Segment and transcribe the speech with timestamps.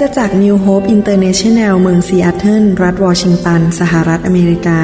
[0.00, 4.80] ตจักร New Hope International เมืองซีแอตเทิลรัฐวอชิงตัน สหรัฐอเมริกา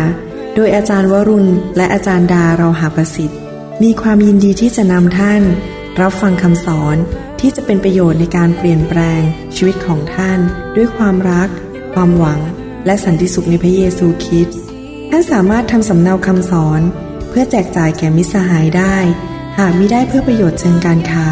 [0.55, 3.39] โดยอาจารย์วรุณ และอาจารย์ดาเราหาประสิทธิ์
[3.83, 5.43] มีความยินดีที่จะนำท่าน
[6.01, 6.97] รับฟังคำสอน
[7.41, 9.23] ที่จะเป็นประโยชน์ในการเปลี่ยนแปลง
[9.57, 10.39] ชีวิตของท่าน
[10.77, 11.49] ด้วยความรัก
[11.95, 12.41] ความหวัง
[12.87, 14.57] และสันติสุขในพระเยซูคริสต์
[15.11, 16.81] ท่านสามารถทำสำเนาคำสอน
[17.29, 18.97] เพื่อแจกจ่ายแก่มิตรสหายได้
[19.59, 21.29] หากมิได้เพื่อประโยชน์เชิงการค้า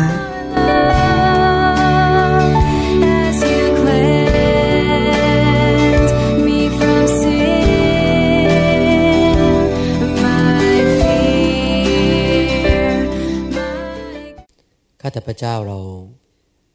[15.14, 15.78] แต่พระเจ้าเรา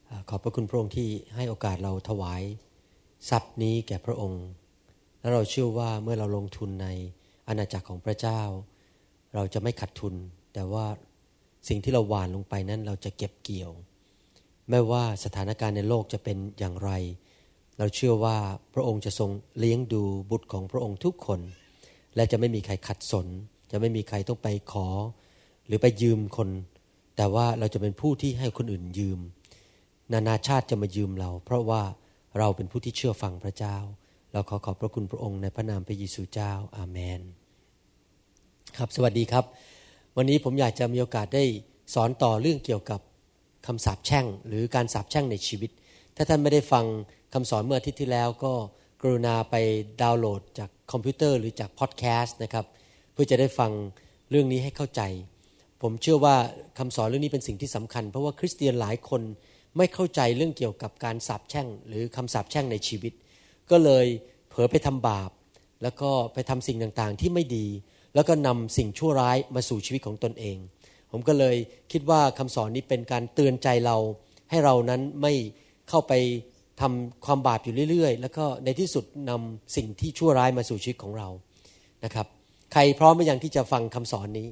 [0.10, 2.42] อ่าขอบพระคุณพระองค์ที่ให้โอกาสเราถวาย
[3.30, 4.46] ทรัพย์นี้แก่พระองค์
[5.20, 6.88] และเราเชื่อว่าเมื่อเราลงทุนใน
[7.48, 8.42] อาณาจักรของพระเจ้า
[9.36, 10.14] เราจะไม่ขาดทุน
[10.54, 10.86] แต่ว่า
[11.68, 13.72] สิ่งที่เราหว่านลงไปนั้นเราจะเก็บเกี่ยว
[14.70, 16.92] ไม่ว่าสถานการณ์ในโลกจะเป็นอย่างไร
[17.78, 18.38] เราเชื่อว่า
[18.74, 21.40] พระองค์จะทรงเลี้ยงดูบุตรของพระองค์ทุกคน
[22.16, 23.28] และจะไม่มีใครขัดสน
[23.72, 24.88] จะไม่มีใครต้องไปขอ
[25.66, 26.50] หรือไปยืมคน
[27.22, 29.20] แต่ว่าเราจะเป็นผู้ที่ให้คนอื่นยืม
[30.14, 31.82] นานาชาติจะมายืมเรา เพราะว่า
[32.40, 33.78] เราเป็นผู้ที่เชื่อฟังพระเจ้า
[34.34, 37.22] เราขอขอบพระคุณพระองค์ในพระนามพระเยซูเจ้าอาเมน
[38.78, 39.46] ครับสวัสดีครับ
[40.18, 41.44] วันนี้ผมอยากจะมีโอกาสได้
[41.94, 43.00] สอนต่อเรื่องเกี่ยวกับ
[43.68, 45.72] คำสาปแช่ง หรือการสาปแช่งในชีวิต
[46.16, 46.86] ถ้าท่านไม่ได้ฟัง
[47.34, 48.54] คำสอนเมื่ออาทิตย์ที่แล้วก็
[49.02, 49.56] กรุณาไป
[50.02, 52.66] ดาวน์โหลดจากคอมพิวเตอร์หรือจากพอดแคสต์นะครับ
[53.14, 53.72] เพื่อจะได้ฟัง
[54.30, 55.04] เรื่องนี้ให้เข้าใจ
[55.82, 56.36] ผมเชื่อว่า
[56.80, 59.22] คำสอนเรื่องนี้เป็นสิ่งที่สำคัญ เพราะว่าคริสเตียนหลายคน
[59.78, 63.14] ไม่เข้าใจเรื่องเกี่ยวกับการสาปแช่ง หรือคำสาปแช่งในชีวิต
[63.72, 64.06] ก็เลย
[64.50, 65.32] เผลอไปทำบาป
[65.84, 67.68] แล้วก็ไปทำสิ่งต่างๆที่ไม่ดี
[68.16, 70.58] แล้วก็นำสิ่งชั่วร้ายมาสู่ชีวิตของตนเอง
[71.12, 71.56] ผมก็เลย
[71.92, 73.98] คิดว่าคำสอนนี้เป็นการเตือนใจเรา
[74.50, 75.34] ให้เรานั้นไม่
[75.90, 76.14] เข้าไป
[76.82, 81.28] ทำความบาปอยู่เรื่อย ๆ แล้วก็ในที่สุดนำสิ่งที่ชั่วร้ายมาสู่ชีวิตของเรา
[82.06, 82.28] นะครับ
[82.74, 84.48] ใครพร้อมไหมยังที่จะฟังคำสอนนี้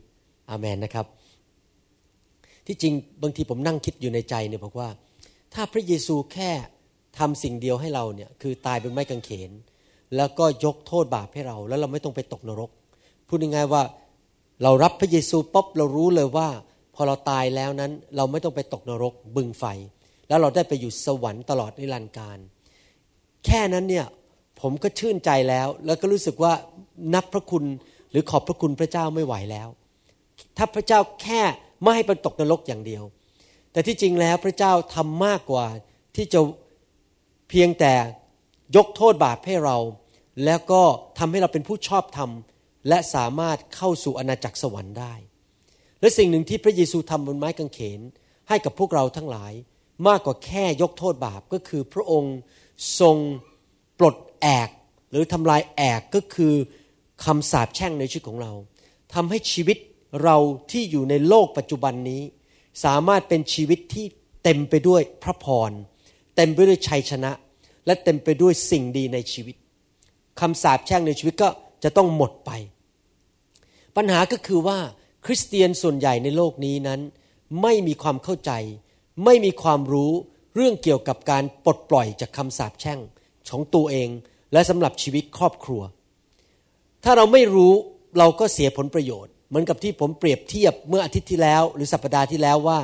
[0.49, 1.05] อาเมนนะครับ
[2.67, 4.89] ที่จริงบางทีผมนั่งคิดอยู่ในใจเนี่ยบอกว่า
[5.53, 6.51] ถ้าพระเยซูแค่
[7.19, 9.51] ทำสิ่งเดียวให้เราเนี่ยคือตายเป็นไม้กางเขน
[10.15, 12.69] แล้วก็ยกโทษบาปให้เรา แล้วเราไม่ต้องไปตกนรก
[13.27, 13.83] พูดง่ายๆว่า
[14.63, 16.47] เรารับพระเยซูปุ๊บเรารู้เลยว่า
[16.95, 19.65] พอเราตายแล้วนั้นเราไม่ต้องไปตกนรก บึงไฟ
[20.27, 22.37] แล้วเราได้ไปอยู่สวรรค์ตลอดนิรันดร์การ
[23.45, 24.05] แค่นั้นเนี่ย
[24.61, 26.53] ผมก็ชื่นใจแล้ว แล้วก็รู้สึกว่า
[27.13, 27.63] นับพระคุณ
[28.11, 29.67] หรือขอบพระคุณพระเจ้าไม่ไหวแล้ว
[30.57, 31.41] ถ้าพระเจ้าแค่
[31.81, 33.03] ไม่ให้ไปตกนรกอย่างเดียว
[33.71, 35.65] แต่ที่จริงแล้วพระเจ้าทำมากกว่า
[36.15, 36.39] ที่จะ
[37.49, 37.93] เพียงแต่
[38.75, 39.77] ยกโทษบาปให้เรา
[40.45, 40.81] แล้วก็
[41.17, 42.29] ทำให้เราเป็นผู้ชอบธรรม
[42.87, 45.13] และสามารถเข้าสู่อาณาจักรสวรรค์ได้
[46.01, 48.01] และสิ่งหนึ่งที่พระเยซูทำบนไม้กางเขน
[48.49, 49.53] ให้กับพวกเราทั้งหลาย
[50.07, 52.35] มากกว่าแค่ยกโทษบาปก็คือพระองค์
[52.99, 53.17] ทรง
[53.99, 54.69] ปลดแอก
[55.11, 56.53] หรือทำลายแอกก็คือ
[57.25, 58.51] คำสาปแช่งในชีวิตของเรา
[59.13, 59.77] ทำให้ชีวิต
[60.23, 60.37] เรา
[60.71, 62.21] ที่อยู่ในโลกปัจจุบันนี้
[62.83, 64.05] สามารถเป็นชีวิตที่
[64.43, 65.71] เต็มไปด้วยพระพร
[66.35, 67.31] เต็มไปด้วยชัยชนะ
[67.85, 69.55] และเต็มไปด้วยสิ่งดีในชีวิต
[70.39, 71.49] คำสาปแช่งในชีวิตก็
[71.83, 72.51] จะต้องหมดไป
[73.95, 74.79] ปัญหาก็คือว่า
[75.25, 77.01] คริสเตียนส่วนใหญ่ในโลกนี้นั้น
[77.61, 78.51] ไม่มีความเข้าใจ
[79.25, 80.11] ไม่มีความรู้
[80.55, 82.99] เรื่องเกี่ยวกับการปลดปล่อยจากคำสาปแช่ง
[83.49, 84.09] ของตัวเอง
[84.53, 85.81] และสำหรับชีวิตครอบครัว
[87.03, 87.73] ถ้าเราไม่รู้
[88.17, 92.79] เราก็เสียผลประโยชน์ เหมือนกับที่ผมเปรียบเทียบเมื่ออาทิตย์ที่แล้ว หรือสัปดาห์ที่แล้วว่า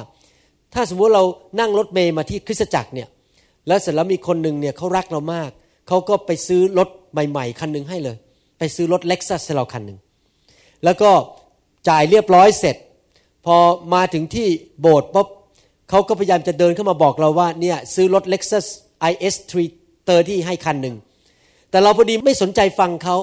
[0.73, 1.23] ถ้าสมมติเรา
[1.59, 3.07] นั่งรถเมย์มาที่คริสตจักรเนี่ย
[3.67, 5.49] แล้วเสร็จแล้วมีคนหนึ่งเนี่ยเขารักเรามาก
[5.87, 8.17] เขาก็ไปซื้อรถใหม่ๆ คันหนึ่งให้เลย
[8.59, 9.97] ไปซื้อรถเล็กซัสให้เราคันหนึ่ง
[10.83, 11.11] แล้วก็
[11.89, 12.75] จ่ายเรียบร้อยเสร็จ
[13.45, 13.57] พอ
[13.93, 14.47] มาถึงที่
[14.81, 15.27] โบสถ์ปุ๊บ
[15.89, 18.65] เขาก็พยายามจะเดินเข้ามาบอกเราว่าเนี่ยซื้อรถ Lexus
[19.11, 19.35] IS
[19.91, 20.95] 330ให้คันหนึ่ง
[21.69, 23.17] แต่เราพอดีไม่สนใจฟังเขา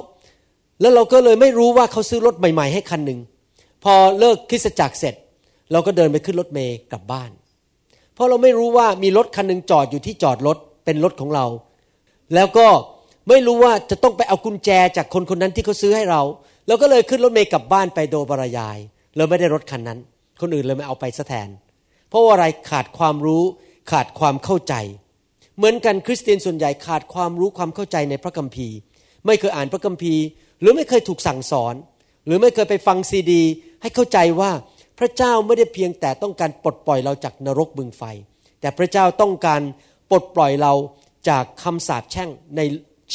[0.80, 3.18] แล้วเราก็เลยไม่รู้ว่าเขาซื้อรถใหม่ ๆ ให้คันหนึ่ง
[3.84, 5.14] พอเลิกคริสตจักรเสร็จ
[5.72, 7.30] เราก็เดินไปขึ้นรถเมย์กลับบ้าน
[8.14, 11.46] เพราะเราไม่รู้ว่ามีรถคันหนึ่งจอดอยู่ที่จอดรถเป็นรถของเรา
[12.34, 12.66] แล้วก็
[13.28, 16.22] ไม่รู้ว่าจะต้องไปเอากุญแจจากคนคนนั้นที่เขาซื้อให้เรา
[16.66, 18.78] เราก็เลยขึ้นรถเมย์กลับบ้านไปโดยปรยาย
[19.16, 19.98] เราไม่ได้รถคันนั้น
[20.40, 21.48] คนอื่นเลยไม่เอาไปซะแทน
[22.08, 23.44] เพราะว่าอะไรขาดความรู้
[23.90, 24.74] ขาดความเข้าใจ
[25.56, 28.76] เหมือนกันคริสเตียนส่วนใหญ่ขาดความรู้ความเข้าใจในพระคัมภีร์
[29.26, 30.22] ไม่เคยอ่านพระคัมภีร์
[30.60, 31.74] หรือไม่เคยถูกสั่งสอน
[32.26, 33.42] หรือไม่เคยไปฟังซีดี
[33.82, 34.50] ให้เข้าใจว่า
[34.98, 38.02] พระเจ้าไม่ได้เพียงแต่ต้องการปลดปล่อยเราจากนรกบึงไฟ
[38.60, 39.60] แต่พระเจ้าต้องการ
[40.10, 40.72] ปลดปล่อยเรา
[41.28, 42.60] จากคำสาปแช่งใน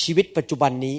[0.01, 0.97] ชีวิตปัจจุบันนี้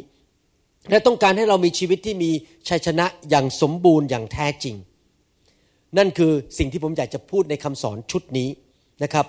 [0.91, 2.31] และต้องการให้เรามีชีวิตที่มี
[2.69, 4.77] ชัยชนะอย่างสมบูรณ์อย่างแท้จริง
[5.99, 8.49] นั่นคือสิ่งที่ผมอยากจะพูดในคำสอนชุดนี้
[9.03, 9.27] นะครับ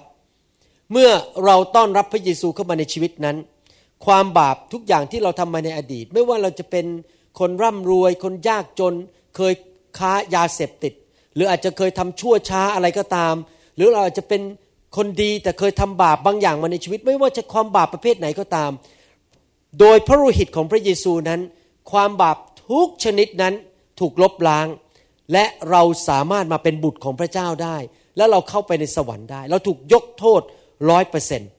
[0.91, 1.09] เมื่อ
[1.45, 3.37] เราต้อนรับพระเยซูเข้ามาในชีวิตนั้น
[4.05, 6.85] ความบาปทุกอย่างที่เราทำมาในอดีต ไม่ว่าเราจะเป็น
[7.39, 8.93] คนร่ำรวย คนยากจน
[9.35, 9.53] เคย
[9.97, 10.93] ค้ายาเสพติด
[11.35, 13.33] หรืออาจจะเคยทำชั่วช้าอะไรก็ตาม
[13.75, 14.41] หรือเราอาจจะเป็น
[14.97, 18.71] คนดีแต่เคยทำบาปบางอย่างมาในชีวิต ไม่ว่าจะความบาปประเภทไหนก็ตาม
[19.79, 21.41] โดยพระโลหิตของพระเยซูนั้น
[21.91, 22.37] ความบาป
[22.69, 23.53] ทุกชนิดนั้น
[23.99, 24.67] ถูกลบล้าง
[25.33, 27.77] และเราสามารถมาเป็นบุตรของพระเจ้าได้
[28.17, 30.41] แล้วเราเข้าไปในสวรรค์ได้ เราถูกยกโทษ
[30.89, 31.49] ร้อยเปอร์เซ็นต์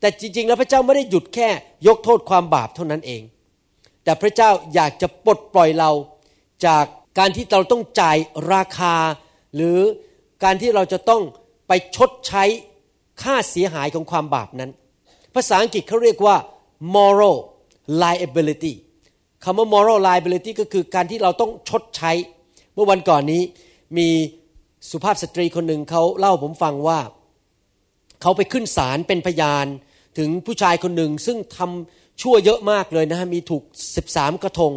[0.00, 1.48] แต่จริง ๆ แล้วพระเจ้าไม่ได้หยุดแค่
[1.86, 3.22] ยกโทษความบาปเท่านั้นเอง
[4.04, 5.90] แต่พระเจ้าอยากจะปลดปล่อยเรา
[6.66, 6.84] จาก
[7.18, 8.16] การที่เราต้องจ่าย
[8.52, 8.94] ราคา
[9.54, 9.78] หรือ
[10.44, 11.22] การที่เราจะต้อง
[11.68, 12.44] ไปชดใช้
[13.22, 14.70] ค่าเสียหายของความบาปนั้น
[15.34, 16.36] ภาษาอังกฤษเขาเรียกว่า
[16.94, 17.36] moral
[18.02, 18.74] liability
[19.44, 22.12] คำว่า moral liability ก็คือการที่เราต้องชดใช้
[22.74, 23.42] เมื่อวันก่อนนี้
[23.98, 24.08] มี
[24.90, 27.00] สุภาพสตรีคนหนึ่งเขาเล่าผมฟังว่า
[28.22, 29.66] เขาไปขึ้นศาลเป็นพยาน
[30.18, 33.62] ถึงผู้ชายคนหนึ่งซึ่งทำชั่วเยอะมากเลยนะฮะมีถูก
[34.02, 34.72] 13 กระทง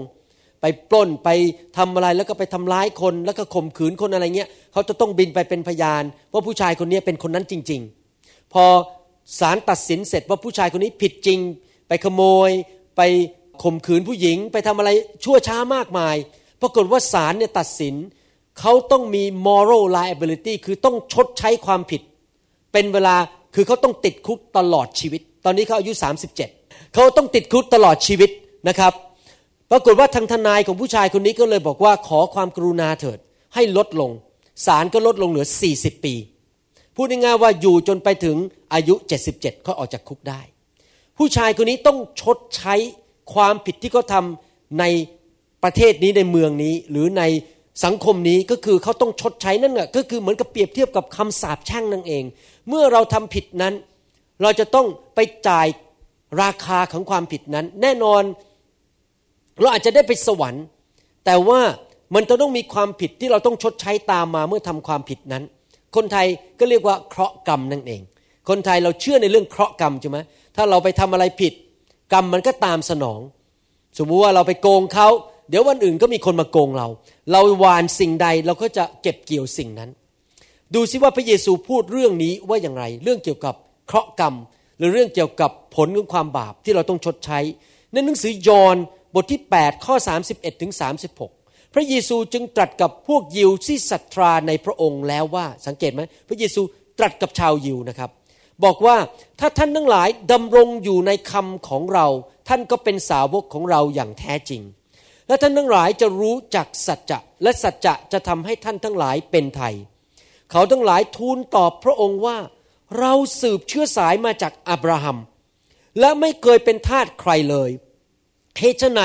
[0.61, 1.29] ไปปล้นไป
[1.77, 6.03] ทำอะไรแล้วก็ไปทำร้ายคนแล้วก็ข่มขืนคนอะไรเงี้ยเขาจะต้องบินไปเป็นพยาน
[6.33, 7.81] ว่าผู้ชายคนนี้เป็นคนนั้นจริง
[8.17, 8.65] ๆ พอ
[9.39, 11.39] ศาลตัดสินเสร็จว่าผู้ชายคนนี้ผิดจริง
[11.87, 12.49] ไปขโมย
[12.97, 13.01] ไป
[13.63, 14.89] ข่มขืนผู้หญิง ไปทำอะไร
[15.23, 16.15] ชั่วช้ามากมาย
[16.61, 17.95] ปรากฏว่าศาลเนี่ยตัดสิน
[18.59, 22.01] เขาต้องมี moral liability คือต้องชดใช้ความผิด
[22.73, 23.15] เป็นเวลา
[23.55, 25.91] คือเขาต้องติดคุกตลอดชีวิต ตอนนี้เขาอายุ
[26.39, 28.29] 37เขาต้องติดคุกตลอดชีวิต
[28.67, 28.93] นะครับ
[29.71, 33.19] ปรากฏว่าทางทนายของผู้ชายคนนี้ก็เลยบอกว่าขอความกรุณาเถิด
[33.55, 34.11] ให้ลดลง
[34.65, 36.15] ศาลก็ลดลงเหลือ 40 ปี
[36.95, 38.37] พูดง่ายๆว่าอยู่จนไปถึง
[38.73, 38.95] อายุ
[39.29, 40.41] 77เขาออกจากคุกได้
[41.17, 42.75] ผู้ชายคนนี้ต้องชดใช้
[43.33, 44.83] ความผิดที่เขาทำใน
[45.63, 47.23] ประเทศนี้ในเมืองนี้ หรือใน
[47.85, 52.23] สังคมนี้ก็คือเขาต้องชดใช้นั่นแหละก็คือเหมือนกับเปรียบเทียบกับคำสาปแช่งนั่นเอง
[52.69, 53.73] เมื่อเราทำผิดนั้น
[54.41, 55.67] เราจะต้องไปจ่าย
[56.41, 58.23] ราคาของความผิดนั้น แน่นอน
[59.61, 60.63] เราอาจจะได้ไปสวรรค์
[61.25, 61.59] แต่ว่า
[62.15, 65.43] มันจะต้องมีความผิดที่เราต้องชดใช้ตามมาเมื่อทำความผิดนั้น
[65.95, 66.27] คนไทย
[66.59, 68.01] ก็เรียกว่าเคราะห์กรรมนั่นเอง
[68.49, 70.17] คนไทยเราเชื่อในเรื่องเคราะห์กรรมใช่ไหม
[70.55, 71.53] ถ้าเราไปทำอะไรผิด
[72.13, 73.19] กรรมมันก็ตามสนอง
[73.97, 75.07] สมมุติว่าเราไปโกงเขา
[75.49, 76.87] เดี๋ยววันอื่นก็มีคนมาโกงเรา
[77.31, 79.89] เราหวานสิ่งใดเราก็จะเก็บเกี่ยวสิ่งนั้น
[80.73, 83.55] ดูซิว่าพระเยซูพูดเรื่องนี้ว่าอย่างไร เรื่องเกี่ยวกับ
[83.87, 84.33] เคราะห์กรรม
[84.77, 87.39] หรือเรื่องเกี่ยวกับผลของความบาปที่เราต้องชดใช้
[87.93, 88.77] ในหนังสือยอห์น
[89.15, 89.95] บทที่ 8 ข้อ
[90.29, 90.71] 31ถึง
[91.21, 96.61] 36 พระเยซูจึงตรัสกับพวกยิวที่ศรัทธาในพระองค์แล้วว่าสังเกตไหมพระเยซู
[96.97, 98.09] ตรัสกับชาวยิวนะครับ
[98.63, 98.97] บอกว่า
[99.39, 102.07] ถ้าท่านทั้งหลายดำรงอยู่ในคำของเรา
[102.47, 104.61] ท่านก็เป็นสาวกของเราอย่างแท้จริง
[105.27, 109.75] และท่านทั้งหลายจะรู้จักสัจจะและสัจจะจะทำให้ท่านทั้งหลายเป็นไทย
[110.51, 112.37] เขาทั้งหลายทูลตอบพระองค์ว่า
[112.99, 115.17] เราสืบเชื้อสายมาจากอับราฮัม
[115.99, 117.69] และไม่เคยเป็นทาสใครเลย
[118.59, 119.03] เหตุไหน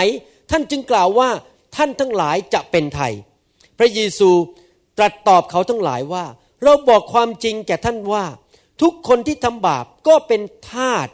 [0.51, 1.29] ท่านจึงกล่าวว่า
[1.77, 3.13] ท่านทั้งหลายจะเป็นไทย
[3.79, 4.31] พระเยซู
[4.99, 6.25] ตรัสตอบเขาทั้งหลายว่า
[6.63, 8.25] เราบอกความจริงแก่ท่านว่า
[8.83, 10.41] ทุกคนที่ทำบาปก็เป็น
[10.73, 11.09] ทาส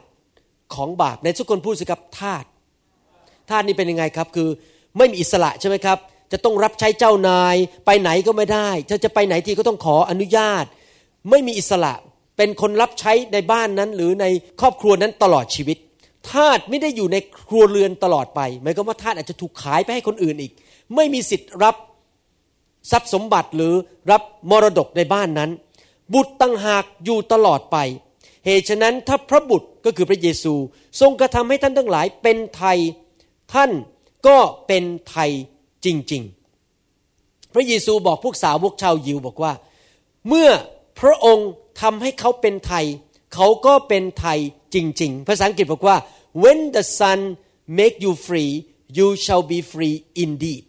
[0.75, 2.45] ของบาปในทุกคนพูดสิครับทาส
[3.51, 4.49] ทาสนี่เป็นยังไงครับคือ
[4.99, 5.99] ไม่มีอิสระใช่ไหมครับ
[6.33, 7.57] จะต้องรับใช้เจ้านาย
[7.87, 10.65] ไปไหนก็ไม่ได้ถ้าจะไปไหนทีก็ต้องขออนุญาต
[11.31, 11.93] ไม่มีอิสระ
[12.37, 14.27] เป็นคนรับใช้ในบ้านนั้นหรือใน
[14.61, 15.79] ครอบครัวนั้นตลอดชีวิต
[16.31, 17.17] ทาสไม่ได้อยู่ใน
[17.49, 20.53] ครัวเรือนตลอดไปหมายความว่าทาสอาจจะถูกขายไปให้คนอื่นอีก
[20.95, 21.77] ไม่มีสิทธิ์รับ
[22.91, 23.75] ทรัพย์สมบัติหรือ
[24.11, 25.51] รับมรดกในบ้านนั้น
[26.15, 27.77] บุตรตั้งหากอยู่ตลอดไป
[28.47, 30.55] เหตุฉะนั้นถ้าพระบุตรก็คือพระเยซู
[31.01, 32.79] ทรงกระทำให้ท่านทั้งหลายเป็นไทย
[33.55, 33.71] ท่าน
[34.27, 35.31] ก็เป็นไทย
[35.85, 36.23] จริง
[36.89, 39.53] ๆ พระเยซูบอกพวกสาวกชาวยิวบอกว่า
[40.29, 40.51] เมื่อ
[41.01, 41.51] พระองค์
[41.81, 42.85] ทำให้เขาเป็นไทย
[43.35, 44.39] เขาก็เป็นไทย
[44.75, 45.97] จริง ๆ ภาษาอังกฤษบอกว่า
[46.43, 47.21] when the son
[47.79, 48.53] make you free
[48.99, 50.63] you shall be free indeed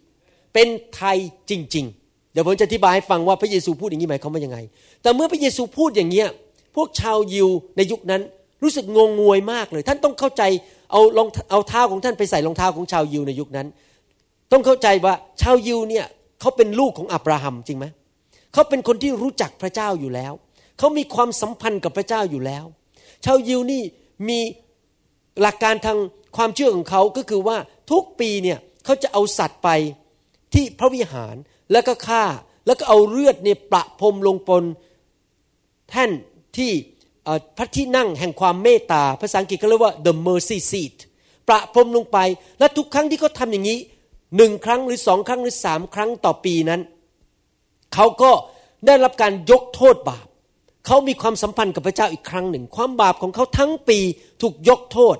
[0.52, 1.18] เป็นไทย
[1.50, 4.58] จริง ๆ เดี๋ยวผมจะอธิบายให้ฟังว่าพระเยซูพูดอย่างนี้หมายความว่ายังไง
[5.02, 6.28] แต่เมื่อพระเยซูพูดอย่างเงี้ย
[6.76, 8.22] พวกชาวยิวในยุคนั้น
[8.62, 10.42] รู้สึกงงงวยมากเลย ท่านต้องเข้าใจ
[10.92, 13.66] เอารองเอาเท้าของท่านไปใส่รองเท้าของชาวยิวในยุคนั้น
[14.52, 16.06] ต้องเข้าใจว่าชาวยิวเนี่ย
[16.40, 17.86] เขาเป็นลูกของอับราฮัมจริงไหม
[18.52, 20.32] เขาเป็นคนที่รู้จักพระเจ้าอยู่แล้ว
[20.78, 22.64] เขามีความสัมพันธ์กับพระเจ้าอยู่แล้ว
[23.24, 23.82] ชาวยิวนี่
[24.28, 24.38] มี
[25.40, 25.98] หลักการทาง
[26.36, 27.56] ความเชื่อของเขาก็คือว่า
[27.90, 29.68] ทุกปีเนี่ยเขาจะเอาสัตว์ไป
[30.54, 31.34] ที่พระวิหาร
[31.72, 32.24] แล้วก็ฆ่า
[32.66, 34.64] แล้วก็เอาเลือดเนี่ยประพรมลงบน
[35.90, 36.10] แท่น
[36.56, 36.72] ที่
[37.56, 40.96] พระที่นั่งแห่งความเมตตา ภาษาอังกฤษเขาเรียกว่า the mercy seat
[41.48, 42.18] ประพรมลงไป
[42.58, 43.78] และทุกครั้งที่เขาทำอย่างนี้
[44.36, 46.80] หนึ่งครั้งหรือสองครั้งหรือสามครั้งต่อปีนั้น
[47.94, 48.30] เขาก็
[48.86, 50.26] ได้รับการยกโทษบาป
[50.86, 53.98] เขามีความสัมพันธ์กับพระเจ้าอีกครั้งหนึ่ง ความบาปของเขาทั้งปี
[54.42, 55.16] ถูกยกโทษ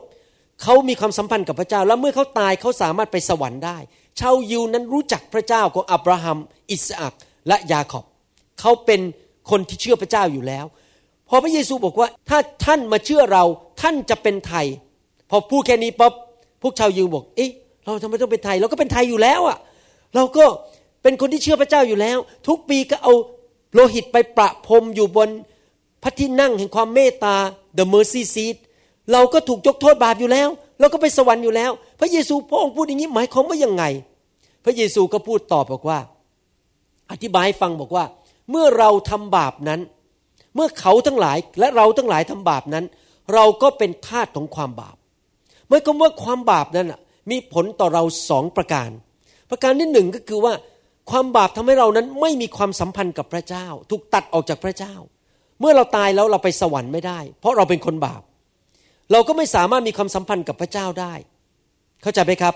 [0.62, 3.78] เขามีความสัมพันธ์กับพระเจ้า แล้วเมื่อเขาตายเขาสามารถไปสวรรค์ได้
[4.20, 6.38] ชาวยิวนั้นรู้จักพระเจ้าของอับราฮัม
[6.72, 7.14] อิสอัก
[7.48, 8.04] และยาขอบ
[8.60, 9.00] เขาเป็น
[9.50, 10.66] คนที่เชื่อพระเจ้าอยู่แล้ว
[11.28, 13.44] พอพระเยซูบอกว่าถ้าท่านมาเชื่อเรา
[13.80, 14.66] ท่านจะเป็นไทย
[15.30, 16.12] พอพูดแค่นี้ปั๊บ
[16.62, 17.50] พวกชาวยิวบอก เอ๊ะ
[17.84, 19.58] เราทำไมต้องเป็นไทย เราก็เป็นไทยอยู่แล้วอะ
[20.14, 20.44] เราก็
[21.02, 23.12] เป็นคนที่เชื่อพระเจ้าอยู่แล้ว ทุกปีก็เอา
[23.74, 25.28] โลหิตไปประพรมอยู่บน
[26.02, 27.36] พระที่นั่งแห่งความเมตตา
[27.78, 28.56] the mercy seat
[29.12, 30.48] เราก็ถูกยกโทษบาปอยู่แล้ว
[30.80, 33.84] เราก็ไปสวรรค์อยู่แล้ว พระเยซูพระองค์พูดอย่างนี้หมายความว่ายังไง
[34.64, 35.98] พระเยซูก็พูดตอบบอกว่า
[37.10, 38.04] อธิบายฟังบอกว่า
[38.50, 39.80] เมื่อเราทำบาปนั้น
[40.54, 42.84] เมื่อเขาทั้งหลายและเราทั้งหลายทำบาปนั้น
[43.34, 44.96] เราก็เป็นทาสของความบาป
[45.68, 46.86] หมายความว่าความบาปนั้น
[47.30, 48.90] มีผลต่อเราสองประการ
[49.50, 50.54] ประการที่หนึ่งก็คือว่า
[51.10, 54.94] ความบาปทำให้เรานั้นไม่มีความสัมพันธ์กับพระเจ้า ถูกตัดออกจากพระเจ้า
[55.62, 58.22] เมื่อเราตายแล้วเราไปสวรรค์ไม่ได้ เพราะเราเป็นคนบาป
[59.12, 61.14] เราก็ไม่สามารถมีความสัมพันธ์กับพระเจ้าได้
[62.02, 62.54] เข้าใจไหมครับ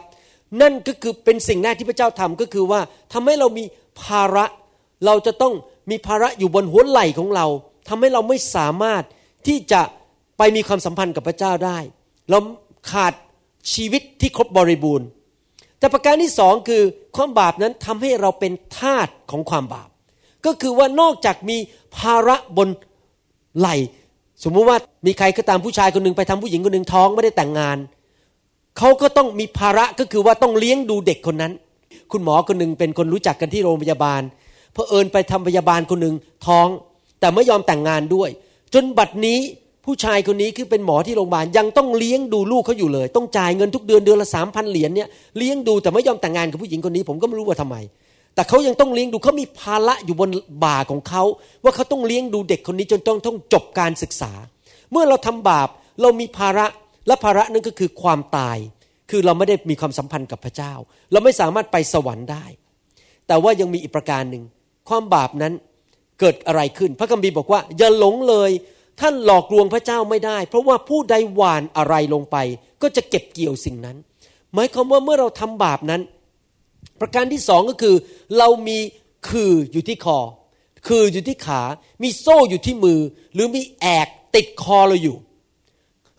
[0.60, 2.80] นั่นก็คือเป็นสิ่งแรกที่พระเจ้าทำก็คือว่า
[3.12, 3.64] ทำให้เรามี
[4.02, 4.44] ภาระ
[5.06, 5.54] เราจะต้อง
[5.90, 7.46] มีภาระอยู่บนหัวไหล่ของเรา
[7.88, 9.02] ทำให้เราไม่สามารถ
[9.46, 9.82] ที่จะ
[10.38, 11.78] ไปมีความสัมพันธ์กับพระเจ้าได้
[12.30, 12.38] เรา
[12.90, 13.12] ขาด
[13.72, 15.06] ชีวิตที่ครบบริบูรณ์
[15.78, 16.82] แต่ประการที่สองคือ
[17.16, 19.88] ความบาปนั้นทำให้เราเป็นทาสของความบาป
[20.46, 21.58] ก็คือว่านอกจากมี
[21.98, 22.68] ภาระบน
[23.60, 23.68] ไหล
[24.44, 27.78] สมมุติว่ามีใครก็ตามผู้ชายคนหนึ่งไปทำผู้หญิงคนหนึ่งท้องไม่ได้แต่งงาน
[28.78, 31.52] เขาก็ต้องมีภาระก็คือว่าต้องเลี้ยงดูเด็กคนนั้น
[32.12, 34.22] คุณหมอคนหนึ่งเป็นคนรู้จักกันที่โรงพยาบาล
[34.72, 36.14] เพอเอิญไปทำพยาบาลคนหนึ่ง
[36.46, 36.68] ท้อง
[37.20, 38.28] แต่ไม่ยอมแต่งงานด้วย
[38.74, 39.38] จนบัดนี้
[39.84, 45.08] ผู้ชายคนนี้คือเป็นหมอที่โรงพยาบาลยังต้องเลี้ยงดูลูกเขาอยู่เลย ต้องจ่ายเงินทุกเดือนเดือนละสามพันเหรียญเนี่ย
[45.38, 47.76] เลี้ยงดูแต่ไม่ยอมแต่งงานกับผู้หญิงคนนี้ ผมก็ไม่รู้ว่าทำไม
[48.36, 50.30] แต่เขายังต้องเลี้ยงดูเขามีภาระอยู่บน
[50.64, 51.22] บ่าของเขา
[51.64, 54.32] ว่าเขาต้องเลี้ยงดูเด็กคนนี้จนต้องต้องจบการศึกษา
[54.90, 55.68] เมื่อเราทำบาป
[56.00, 56.66] เรามีภาระ
[57.06, 58.58] และภาระนั้นก็คือความตาย
[59.10, 60.72] คือเราไม่ได้มีความสัมพันธ์กับพระเจ้า
[61.12, 62.44] เราไม่สามารถไปสวรรค์ได้
[63.26, 64.42] แต่ว่ายังมีอีกประการหนึ่ง
[64.88, 65.52] ความบาปนั้น
[66.20, 68.50] เกิดอะไรขึ้น พระคัมภีร์บอกว่า อย่าหลงเลย
[69.00, 72.36] ท่านหลอกลวงพระเจ้าไม่ได้ เพราะว่าผู้ใดหว่านอะไรลงไป
[72.82, 73.96] ก็จะเก็บเกี่ยวสิ่งนั้น
[74.54, 76.02] หมายความว่าเมื่อเราทำบาปนั้น
[77.00, 77.96] ประการที่สองก็คือ
[78.38, 78.78] เรามี
[79.28, 80.18] คืออยู่ที่คอ
[80.86, 81.62] คืออยู่ที่ขา
[82.02, 83.00] มีโซ่อยู่ที่มือ
[83.34, 85.16] หรือมีแอกติดคอเราอยู่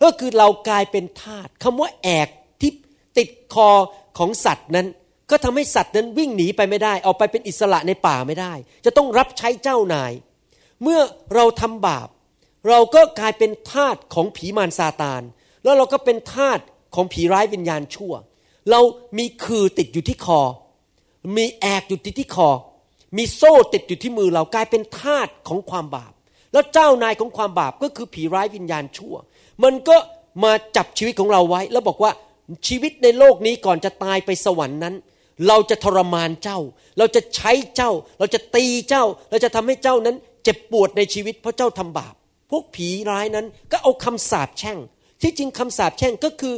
[0.02, 2.28] ก็คือเรากลายเป็นทาสคำว่าแอก
[2.60, 2.70] ที่
[3.18, 3.70] ติดคอ
[4.18, 4.86] ของสัตว์นั้น
[5.30, 8.52] ก็ทำให้สัตว์นั้นวิ่งหนีไปไม่ได้ ออกไปเป็นอิสระในป่าไม่ได้
[8.84, 10.12] จะต้องรับใช้เจ้านาย
[10.82, 11.00] เมื่อ
[11.34, 12.08] เราทำบาป
[12.68, 15.22] เราก็กลายเป็นทาสของผีมารซาตาน
[15.64, 16.58] แล้วเราก็เป็นทาส
[16.94, 18.14] ของผีร้ายวิญญาณชั่ว
[18.70, 18.80] เรา
[19.18, 20.40] มีคือติดอยู่ที่คอ
[21.36, 22.50] มีแอกอยู่ที่ที่คอ
[23.16, 26.12] มีโซ่ติดอยู่ที่มือเรากลายเป็นทาสของความบาป
[26.52, 29.14] แล้วเจ้านายของความบาปก็คือผีร้ายวิญญาณชั่ว
[29.64, 29.96] มันก็
[30.44, 32.12] มาจับชีวิตของเราไว้ แล้วบอกว่า
[32.66, 34.94] ชีวิตในโลกนี้ก่อนจะตายไปสวรรค์นั้น
[35.48, 36.58] เราจะทรมานเจ้า
[36.98, 42.14] เราจะใช้เจ้า เราจะตีเจ้า เราจะทำให้เจ้านั้น เจ็บปวดในชีวิตเพราะเจ้าทำบาป
[42.50, 44.78] พวกผีร้ายนั้นก็เอาคำสาปแช่ง
[45.22, 46.54] ที่จริงคำสาปแช่งก็คือ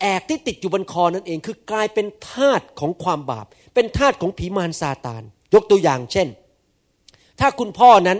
[0.00, 5.22] แอกที่ติดอยู่บนคอนั่นเองคือกลายเป็นทาสของความบาป เป็นทาสของผีมารซาตาน
[5.54, 6.28] ยกตัวอย่างเช่น
[7.40, 8.18] ถ้าคุณพ่อนั้น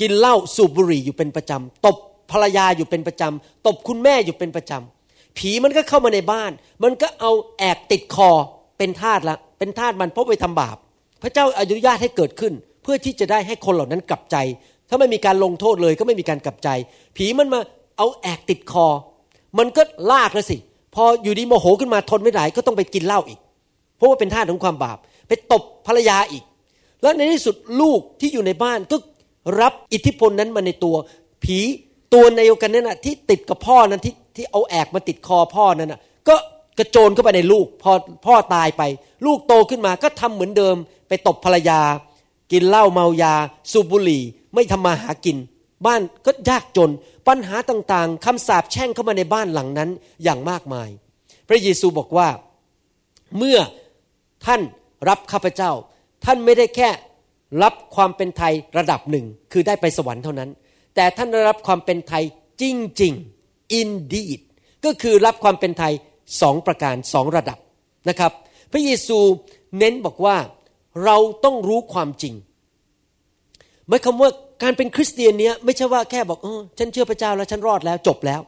[0.00, 1.96] กินเหล้าสูบบุหรี่อยู่เป็นประจำตบ
[2.30, 6.50] ภรรยาอยู่เป็นประจำตบคุณแม่อยู่เป็นประจำผีมันก็เข้ามาในบ้าน
[6.82, 8.30] มันก็เอาแอกติดคอ
[8.78, 10.76] เป็นทาสละ เป็นทาสมันเพราะไปทำบาป
[11.22, 14.36] พระเจ้าอนุญาตให้เกิดขึ้น เพื่อที่จะได้ให้คนเหล่านั้นกลับใจ
[14.88, 16.68] ถ้าไม่มีการลงโทษเลยก็ไม่มีการกลับใจ
[17.16, 17.60] ผีมันมา
[17.98, 18.86] เอาแอกติดคอ
[19.58, 20.56] มันก็ลากแล้วสิ
[20.94, 23.38] พออยู่ดีโมโหขึ้นมาทนไม่ได้ก็ต้องไปกินเหล้าอีก
[23.96, 26.44] เพราะว่าเป็นท่าของความบาป ไปตบภรรยาอีก
[27.02, 28.96] แล้วในที่สุดลูกที่อยู่ในบ้านก็
[29.60, 30.96] รับอิทธิพลนั้นมาในตัว
[31.44, 31.58] ผี
[32.14, 36.34] ตัวในวกันนั่นนะที่ติดกับพ่อนั้นที่ที่เอาแอกมาติดคอพ่อนั้นนะก็
[36.78, 37.92] กระโจนเข้าไปในลูก พอ
[38.26, 38.82] พ่อตายไป
[39.26, 40.76] ลูกโตขึ้นมาก็ทำเหมือนเดิม
[41.08, 41.80] ไปตบภรรยา
[42.52, 43.34] กินเหล้าเมายา
[43.72, 44.22] สูบบุหรี่
[44.54, 45.36] ไม่ทำมาหากิน
[45.86, 46.90] บ้านก็ยากจน
[47.28, 49.90] ปัญหาต่างๆคำสาปแช่งเข้ามาในบ้านหลังนั้น
[50.22, 50.88] อย่างมากมาย
[51.48, 52.28] พระเยซูบอกว่า
[53.38, 53.58] เมื่อ
[54.46, 54.60] ท่าน
[55.08, 55.72] รับข้าพเจ้า
[56.24, 56.88] ท่านไม่ได้แค่
[57.62, 60.50] รับความเป็นไทยระดับหนึ่งคือได้ไปสวรรค์เท่านั้น
[60.94, 62.24] แต่ท่านได้รับความเป็นไทย
[62.62, 62.64] จ
[63.02, 64.40] ริงๆ indeed
[64.84, 65.92] ก็คือรับความเป็นไทย
[66.40, 67.58] สองประการสองระดับ
[68.08, 68.32] นะครับ
[68.72, 69.18] พระเยซู
[69.78, 70.36] เน้นบอกว่า
[71.04, 72.34] เราต้องรู้ความจริง
[73.88, 74.30] หมายความว่า
[74.62, 78.40] การเป็นคริสเตียนเนี้ยไม่ใช่ว่าแค่บอกเออฉันเชื่อพระเจ้าแล้วฉันรอดแล้วจบแล้ว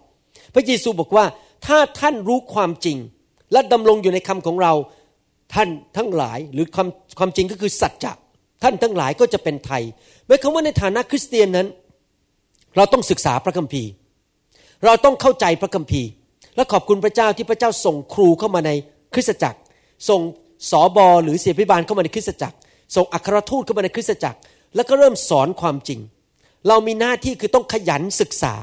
[0.55, 1.25] พระเยซูบอกว่า
[1.67, 2.99] ถ้าท่านรู้ความจริง
[3.53, 4.73] และดำรงอยู่ในคำของเรา
[5.55, 6.89] ท่านทั้งหลายหรือความ
[7.19, 8.13] ความจริงก็คือสัจจะ
[8.63, 9.83] ท่านทั้งหลายก็จะเป็นไทย
[10.27, 11.67] หมายความว่าในฐานะคริสเตียนนั้น
[12.77, 13.91] เราต้องศึกษาพระคัมภีร์
[14.85, 16.09] เราต้องเข้าใจพระคัมภีร์
[16.57, 18.71] และขอบคุณพระเจ้าที่พระเจ้าส่งครูเข้ามาใน
[19.15, 19.59] คริสตจักร
[20.09, 20.21] ส่ง
[20.71, 22.57] สอบอหรือเสียพิบาลเข้ามาในคริสตจักร
[22.97, 24.39] ส่งอัครทูตเข้ามาในคริสตจักร
[24.75, 26.01] แล้วก็เริ่มสอนความจริง
[26.69, 28.55] เรามีหน้าที่คือต้องขยันศึกษา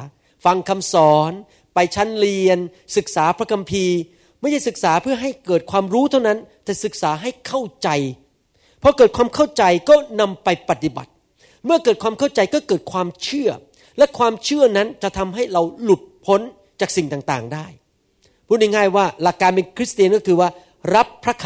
[0.46, 1.32] ฟังคำสอน
[1.74, 2.58] ไปชั้นเรียน
[2.98, 3.98] ศึกษาพระคัมภีร์
[4.40, 7.90] ไม่ใช่ศึกษาเพื่อให้เกิดความรู้เท่านั้น แต่ศึกษาให้เข้าใจ
[8.84, 11.12] พอเกิดความเข้าใจก็นำไปปฏิบัติ
[11.66, 13.50] เมื่อเกิดความเข้าใจก็เกิดความเชื่อ
[13.98, 16.42] และความเชื่อนั้นจะทำให้เราหลุดพ้น
[16.80, 17.66] จากสิ่งต่างๆได้
[18.48, 20.50] พูดง่ายๆว่าหลักการเป็นคริสเตียนก็คือว่า
[20.96, 21.46] รับพระค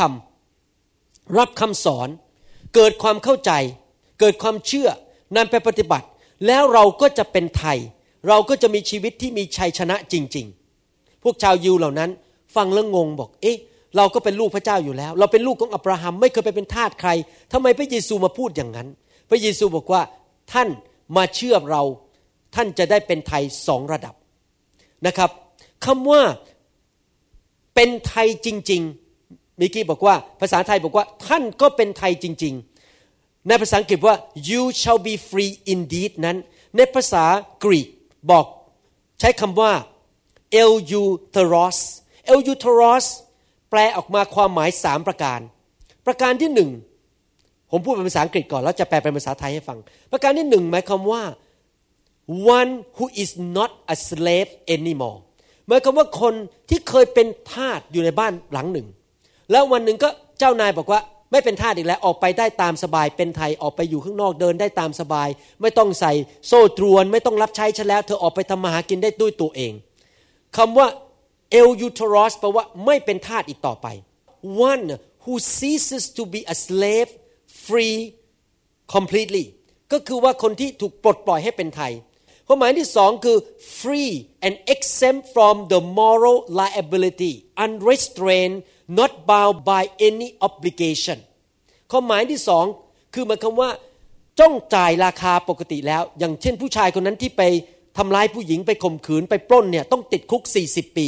[0.67, 2.09] ำรับคำสอน
[2.75, 3.51] เกิดความเข้าใจ
[4.23, 4.89] เกิดความเชื่อ
[5.35, 6.07] นำไปปฏิบัติ
[6.47, 7.77] แล้วเราก็จะเป็นไทย
[8.27, 10.45] เราก็จะมีชีวิตที่มีชัยชนะจริง
[10.85, 12.09] ๆ พวกชาวยิวเหล่านั้น
[12.55, 13.57] ฟังแล้วงงบอก เอ๊ะ
[13.97, 17.09] เราก็เป็นลูกพระเจ้าอยู่แล้ว เราเป็นลูกของอับราฮัมไม่เคยไปเป็นทาสใคร
[17.53, 18.87] ทำไมพระเยซูมาพูดอย่างนั้น
[19.29, 20.01] พระเยซูบอกว่า
[20.53, 20.69] ท่าน
[21.17, 21.83] มาเชื่อเรา
[22.55, 24.15] ท่านจะได้เป็นไทยสองระดับ
[25.07, 25.29] นะครับ
[25.85, 26.21] คำว่า
[27.75, 28.81] เป็นไทยจริง
[29.21, 32.72] ๆมิกกี้บอกว่าภาษาไทยบอกว่าท่านก็เป็นไทยจริง ๆ
[33.47, 34.15] ในภาษาอังกฤษว่า
[34.49, 36.37] you shall be free indeed นั้น
[36.75, 37.25] ในภาษา
[37.63, 37.87] กรีก
[38.31, 38.45] บอก
[39.19, 39.71] ใช้คำว่า
[40.63, 41.77] euteros
[42.33, 43.05] euteros
[43.69, 45.39] แปลออกมาความหมายสามประการ
[46.05, 46.69] ประการที่หนึ่ง
[47.71, 49.77] ผมพูดเป็นภาษาอังกฤษก่อน แล้วจะแปลเป็นภาษาไทยให้ฟัง
[50.11, 51.23] ประการที่หนึ่งหมายความว่า
[52.57, 55.19] one who is not a slave anymore
[55.67, 56.33] หมายความว่าคน
[56.69, 58.87] ที่เคยเป็นทาสอยู่ในบ้านหลังหนึ่ง
[59.51, 60.09] แล้ววันหนึ่งก็
[60.39, 60.99] เจ้านายบอกว่า
[61.33, 65.29] ไม่เป็นทาสอีกแล้วออกไปได้ตามสบายเป็นไทยออกไปอยู่ข้างนอกเดินได้ตามสบาย
[65.61, 66.13] ไม่ต้องใส่
[66.47, 69.73] โซ่ตรวน ไม่ต้องรับใช้ฉันแล้ว เธอออกไปทำมาหากินได้ด้วยตัวเอง
[70.57, 70.87] คำว่า
[71.59, 73.87] el uteros แปลว่าไม่เป็นทาสอีกต่อไป
[74.71, 74.85] one
[75.23, 77.09] who ceases to be a slave
[77.65, 77.97] free
[78.95, 79.45] completely
[79.91, 81.93] ก็คือว่าคนที่ถูกปลดปล่อยให้เป็นไทย
[82.47, 83.37] ความหมายที่สองคือ
[83.79, 84.13] free
[84.45, 87.33] and exempt from the moral liability
[87.65, 88.57] unrestrained
[88.97, 91.19] not bound by any obligation
[91.91, 92.65] ความหมายที่สอง
[93.13, 93.69] คือหมายความว่า
[94.39, 97.41] จ้องจ่ายราคาปกติแล้ว อย่างเช่นผู้ชายคนนั้นที่ไป
[97.97, 101.07] ทำร้ายผู้หญิงไปข่มขืนไปปล้นเนี่ยต้องติดคุก 40 ปี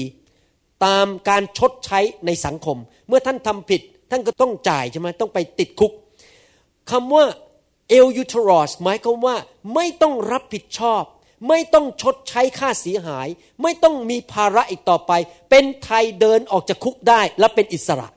[0.85, 5.91] ตามการชดใช้ในสังคม เมื่อท่านทำผิด ท่านก็ต้องจ่ายใช่ไหมต้องไปติดคุก
[6.91, 7.25] คำว่า
[7.89, 9.35] ἐλεύθερος หมายความว่า
[9.73, 11.03] ไม่ต้องรับผิดชอบ
[11.49, 13.27] ไม่ต้องชดใช้ค่าเสียหาย
[13.61, 15.11] ไม่ต้องมีภาระอีกต่อไป
[15.49, 18.07] เป็นไทยเดินออกจากคุกได้และเป็นอิสระ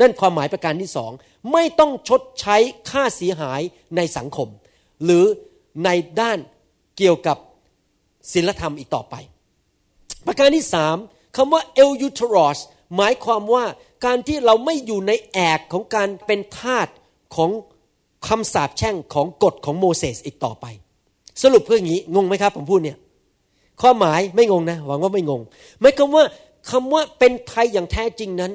[0.00, 1.12] นั่นความหมายประการที่สอง
[1.52, 2.56] ไม่ต้องชดใช้
[2.90, 3.60] ค่าเสียหาย
[3.96, 4.48] ในสังคม
[5.04, 5.24] หรือ
[5.84, 5.88] ใน
[6.20, 6.38] ด้าน
[6.98, 7.36] เกี่ยวกับ
[8.32, 9.14] ศีลธรรมอีกต่อไป
[10.26, 10.96] ประการที่สาม
[11.36, 12.58] คำว่า ἐλεύθερος
[12.96, 13.64] หมายความว่า
[14.04, 16.88] การที่เราไม่อยู่ในแอกของการเป็นทาส
[17.36, 17.50] ของ
[18.28, 20.66] คำสาปแช่งของกฎของโมเสสอีกต่อไป
[21.42, 22.98] สรุปเพื่ออย่างนี้งงไหมครับผมพูดเนี่ย
[23.80, 25.40] ข้อหมายไม่งงนะ หวังว่าไม่งง
[25.80, 26.24] หมายความว่า
[26.70, 28.52] คำว่าเป็นไทยอย่างแท้จริงนั้น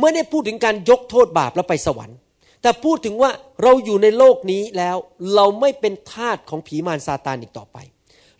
[0.00, 2.16] ไม่ได้พูดถึงการยกโทษบาปแล้วไปสวรรค์
[2.62, 3.30] แต่พูดถึงว่า
[3.62, 4.96] เราอยู่ในโลกนี้แล้ว
[5.34, 7.78] เราไม่เป็นทาสของผีมารซาตานอีกต่อไป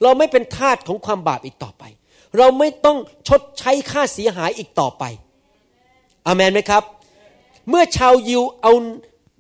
[0.03, 1.85] เราไม่เป็นทาสของความบาปอีกต่อไป
[2.39, 2.99] เราไม่ต้อง
[3.29, 5.05] ชดใช้ค่าเสียหายอีกต่อไป
[6.27, 6.83] อเมนไหมครับ
[7.69, 8.73] เมื่อชาวยิวเอา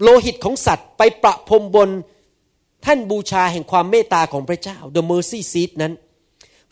[0.02, 1.88] โลหิตของสัตว์ ไปประพรมบน
[2.82, 5.92] แท่านบูชาแห่งความเมตตาของพระเจ้า the mercy seat นั้น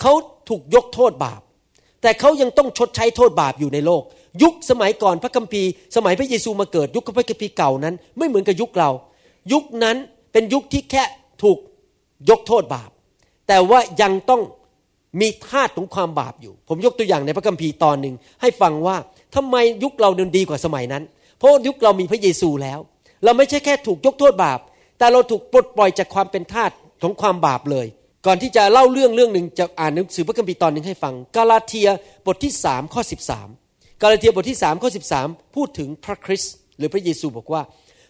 [0.01, 0.13] เขา
[0.49, 1.41] ถูกยกโทษบาป
[2.03, 4.03] แต่เขายังต้องชดใช้โทษบาปอยู่ในโลก
[4.43, 8.91] ยุคสมัยก่อนพระคัมภีร์ สมัยพระเยซูมาเกิดยุคพระคัมภีร์เก่านั้น ไม่เหมือนกับยุคเรา
[9.53, 9.97] ยุคนั้น
[10.33, 11.05] เป็นยุคที่แค่
[11.43, 11.59] ถูก
[12.31, 12.91] ยกโทษบาป
[13.49, 14.43] แต่ว่ายังต้อง
[15.21, 18.97] มีธาตุของความบาปอยู่ ผมยกตัวอย่างในพระคัมภีร์ตอนหนึ่งให้ฟังว่า
[19.35, 21.03] ทำไมยุคเราเดินดีกว่าสมัยนั้น
[21.39, 22.79] เพราะยุคเรามีพระเยซูแล้ว
[23.25, 24.61] เราไม่ใช่แค่ถูกยกโทษบาป
[24.99, 26.71] แต่เราถูกปลดปล่อยจากความเป็นทาส
[27.03, 27.87] ของความบาปเลย
[28.27, 31.89] ก่อนที่จะเล่าเรื่องเรื่องหนึ่งจะอ่านหนังสือพระคัมภีร์ตอนหนึ่งให้ฟัง กาลาเทีย
[32.27, 33.49] บทที่สามข้อสิบสาม
[34.03, 37.63] กาลาเทียบทที่สามข้อสิบสามพูดถึงพระคริสต์หรือพระเยซูบอกว่า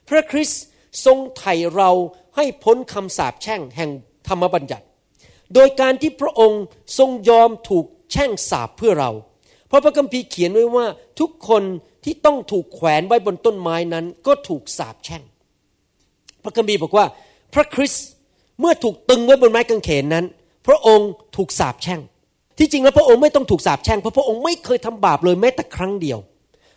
[0.08, 0.62] พระคริสต์
[1.04, 1.90] ทรงไถ่เรา
[2.36, 3.90] ให้พ้นคำสาปแช่งแห่ง
[4.28, 4.84] ธรรมบัญญัติ
[5.54, 6.62] โดยการที่พระองค์
[6.98, 9.10] ทรงยอมถูกแช่งสาปเพื่อเรา
[9.68, 10.86] เพราะพระคัมภีร์เขียนไว้ว่า
[11.20, 11.62] ทุกคน
[12.04, 15.22] ที่ต้องถูกแขวนไว้บนต้นไม้นั้นก็ถูกสาปแช่ง
[16.48, 17.06] ระคัมภีร์บอกว่า
[17.54, 18.04] พระคริสต์
[18.60, 20.24] เมื่อถูกตึงไว้บนไม้กางเขนนั้น
[20.66, 22.00] พระองค์ถูกสาปแช่ง
[22.58, 26.18] ที่จริงแล้วพระองค์ไม่ต้องถูกสาปแช่งเพราะพระองค์ไม่เคยทำบาปเลยแม้แต่ครั้งเดียว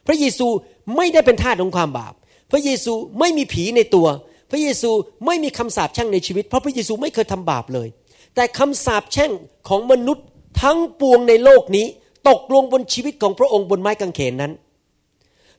[0.07, 0.47] พระเยซู
[0.95, 2.13] ไม่ได้เป็นทาสของความบาป
[2.51, 4.07] พระเยซูไม่มีผีในตัว
[4.51, 4.91] พระเยซู
[5.25, 7.87] ไม่มีคำสาปแช่งในชีวิต เพราะพระเยซูไม่เคยทำบาปเลย
[8.35, 9.31] แต่คำสาปแช่ง
[9.69, 10.25] ของมนุษย์
[10.61, 11.85] ทั้งปวงในโลกนี้
[12.29, 14.51] ตกลงบนชีวิตของพระองค์บนไม้กางเขนนั้น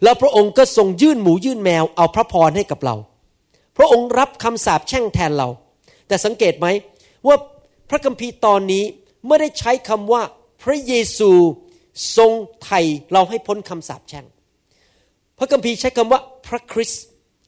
[0.02, 2.94] แล้วพระองค์ก็ทรงยื่นหมูยื่นแมวเอาพระพรให้กับเรา
[3.76, 5.48] พระองค์รับคำสาปแช่งแทนเรา
[6.08, 6.66] แต่สังเกตไหม
[7.26, 7.36] ว่า
[7.90, 8.84] พระคัมภีร์ตอนนี้
[9.26, 10.22] ไม่ได้ใช้คำว่า
[10.62, 11.30] พระเยซู
[12.16, 12.32] ทรง
[12.64, 12.80] ไถ่
[13.12, 14.24] เราให้พ้นคำสาปแช่ง
[15.38, 17.04] พระคัมภีร์ใช้คำว่าพระคริสต์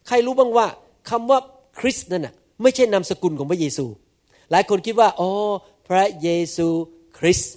[0.07, 0.67] ใครรู้บ้างว่า
[1.11, 1.39] คำว่า
[1.81, 3.87] คริสต์นั่นน่ะไม่ใช่นามสกุลของพระเยซู
[4.51, 5.31] หลายคนคิดว่าอ๋อ
[5.89, 6.69] พระเยซู
[7.19, 7.53] คริสต์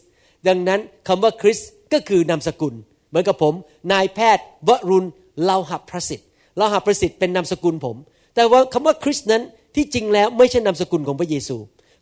[0.47, 2.73] ดังนั้นคำว่าคริสต์ก็คือนามสกุล
[3.10, 3.53] เหมือนกับผม
[3.91, 5.08] นายแพทย์วรุณ
[5.43, 6.27] เลาหับประสิทธิ์
[6.58, 7.97] เลาหับประสิทธิ์เป็นนามสกุลผม
[8.38, 9.43] แต่ว่าคำว่าคริสต์นั้น
[9.76, 11.58] ที่จริงแล้วไม่ใช่นามสกุลของพระเยซู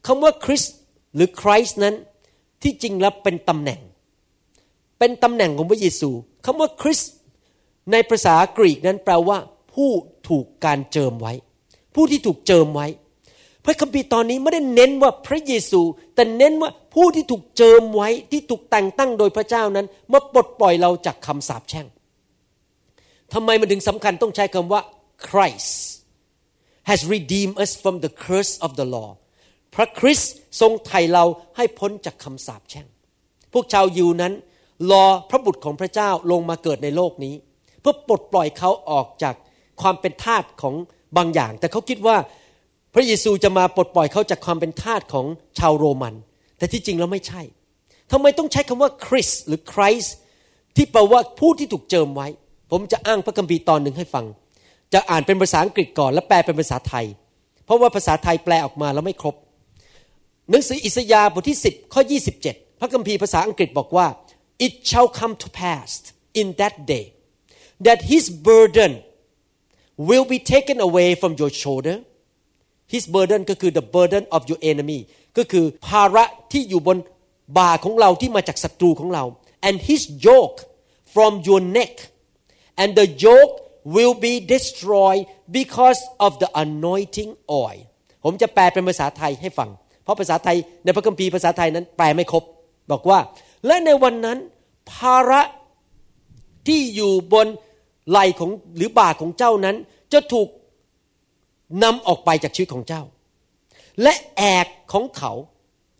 [0.07, 0.75] คำว่าคริสต์
[1.15, 1.95] หรือคริสต์นั้น
[2.63, 3.79] ที่จริงแล้วเป็นตำแหน่ง
[4.99, 6.09] เป็นตำแหน่งของพระเยซู
[6.45, 7.11] คำว่าคริสต์
[7.91, 9.37] ในภาษากรีกนั้นแปลว่า
[9.73, 9.91] ผู้
[10.29, 11.33] ถูกการเจิมไว้
[11.95, 12.87] ผู้ที่ถูกเจิมไว้
[13.65, 15.81] พระคัมภีร์ตอนนี้ไม่ได้เน้นว่าพระเยซู
[16.15, 21.87] แต่เน้นว่าผู้ที่ถูกเจิมไว้ที่ถูกแต่งตั้งโดยพระเจ้านั้นมาปลดปล่อยเราจากคำสาปแช่ง
[23.33, 24.81] ทำไมมันถึงสำคัญต้องใช้คำว่า
[25.27, 25.71] Christ
[26.89, 29.09] has redeemed us from the curse of the law
[29.75, 31.23] พระคริสต์ทรงไถ่เรา
[31.57, 32.87] ให้พ้นจากคำสาปแช่ง
[33.53, 34.33] พวกชาวยิวนั้น
[34.91, 37.35] รอพระบุตรของพระเจ้าลงมาเกิดในโลกนี้
[37.81, 39.35] เพื่อปลดปล่อยเขาออกจาก
[39.81, 40.75] ความเป็นทาสของ
[41.17, 42.17] บางอย่าง แต่เขาคิดว่า
[42.93, 45.25] พระเยซูจะมาปลดปล่อยเขาจากความเป็นทาสของ
[45.59, 46.15] ชาวโรมัน
[46.57, 47.41] แต่ที่จริงแล้วไม่ใช่
[48.11, 50.05] ทำไมต้องใช้คำว่าคริสหรือคริส
[50.75, 52.27] ที่แปลว่าผู้ที่ถูกเจิมไว้
[52.71, 54.25] ผมจะอ้างพระคัมภีร์ตอนหนึ่งให้ฟัง
[54.93, 57.05] จะอ่านเป็นภาษาอังกฤษก่อน แล้วแปลเป็นภาษาไทย
[57.65, 59.35] เพราะว่าภาษาไทยแปลออกมาแล้วไม่ครบ
[60.49, 62.01] หนังสืออิสยาห์บทที่ 10 ข้อ
[62.41, 64.07] 27 พระคัมภีร์ภาษาอังกฤษบอกว่า
[64.65, 65.89] it shall come to pass
[66.39, 67.05] in that day
[67.85, 68.91] that his burden
[70.09, 71.95] will be taken away from your shoulder
[72.93, 74.99] his burden ก็คือ the burden of your enemy
[75.37, 76.97] ก็คือภาระที่อยู่บน
[77.57, 79.23] บ่าของเราที่มาจากศัตรูของเรา
[79.67, 80.59] and his yoke
[81.13, 81.93] from your neck
[82.81, 83.55] and the yoke
[83.93, 85.23] will be destroyed
[85.59, 87.31] because of the anointing
[87.63, 87.79] oil
[88.23, 89.69] ผมจะแปลเป็นภาษาไทยให้ฟัง
[90.03, 92.43] เพราะภาษาไทยในพระคัมภีร์ภาษาไทยนั้นแปลไม่ครบ
[92.91, 93.19] บอกว่า
[93.65, 94.37] และในวันนั้น
[94.93, 95.41] ภาระ
[96.67, 97.47] ที่อยู่บน
[98.09, 99.75] ไหล่ของหรือบ่าของเจ้านั้น
[100.13, 100.47] จะถูก
[101.83, 103.03] นำออกไปจากชีวิตของเจ้า
[104.01, 105.31] และแอกของเขา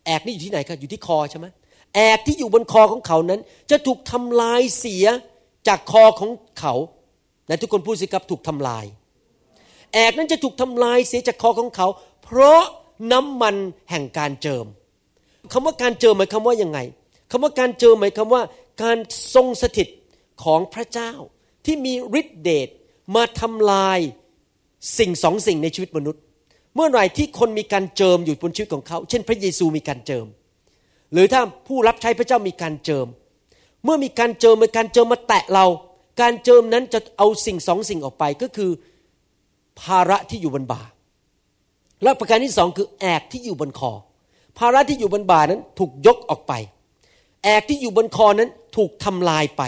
[0.06, 1.46] แอกนี่อยู่ที่ไหนครับอยู่ที่คอใช่ไหม
[1.94, 5.06] แอกที่อยู่บนคอของเขานั้น จะถูกทำลายเสีย
[5.68, 6.74] จากคอของเขา
[7.48, 8.84] และทุกคนพูดสิครับถูกทำลาย
[9.92, 11.88] แอกนั้นจะถูกทำลายเสียจากคอของเขา
[12.24, 12.62] เพราะ
[13.12, 13.56] น้ำมัน
[13.90, 14.66] แห่งการเจิม
[15.52, 16.78] คำว่าการเจิมหมายคำว่ายังไง
[17.30, 18.42] คำว่าการเจิมหมายคำว่า
[18.82, 18.98] การ
[19.34, 19.88] ทรงสถิต
[20.44, 21.12] ของพระเจ้า
[21.64, 22.68] ที่มีฤทธิเดช
[23.14, 23.98] มาทำลาย
[24.98, 26.22] สิ่งสองสิ่งในชีวิตมนุษย์
[26.74, 30.26] เมื่อไหร่ที่คนมีการเจิมอยู่บนชีวิตของเขา เช่น พระเยซูมีการเจิม
[31.12, 33.06] หรือถ้าผู้รับใช้พระเจ้ามีการเจิม
[33.84, 35.66] เมื่อมีการเจิมมีการเจิมมาแตะเรา
[36.20, 38.70] การเจิมนั้นจะเอาสิ่งสองสิ่งออกไปก็คือ
[39.80, 40.82] ภาระที่อยู่บนบ่า
[42.02, 43.92] และประการที่สองคือแอกที่อยู่บนคอ
[44.58, 46.52] ภาระที่อยู่บนบ่านั้นถูกยกออกไป
[47.44, 49.62] แอกที่อยู่บนคอนั้นถูกทำลายไป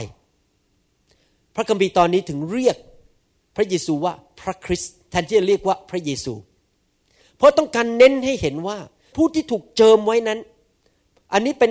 [1.54, 2.76] พระคัมภีร์ตอนนี้ถึงเรียก
[3.56, 6.34] พระเยซูว่าพระคริสต์แทนที่จะเรียกว่าพระเยซู
[7.36, 8.78] เพราะต้องการเน้นให้เห็นว่า
[9.16, 10.38] ผู้ที่ถูกเจิมไว้นั้น
[11.32, 11.70] อันนี้เป็น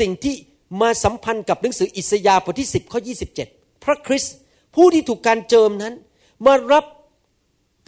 [0.00, 0.34] สิ่งที่
[0.80, 3.00] มาสัมพันธ์กับหนังสืออิสยาห์บทที่ 10 ข้อ
[3.32, 3.53] 27
[3.84, 4.34] พระคริสต์
[4.74, 5.94] ผู้ที่ถูกการเจิมนั้น
[6.46, 6.84] มารับ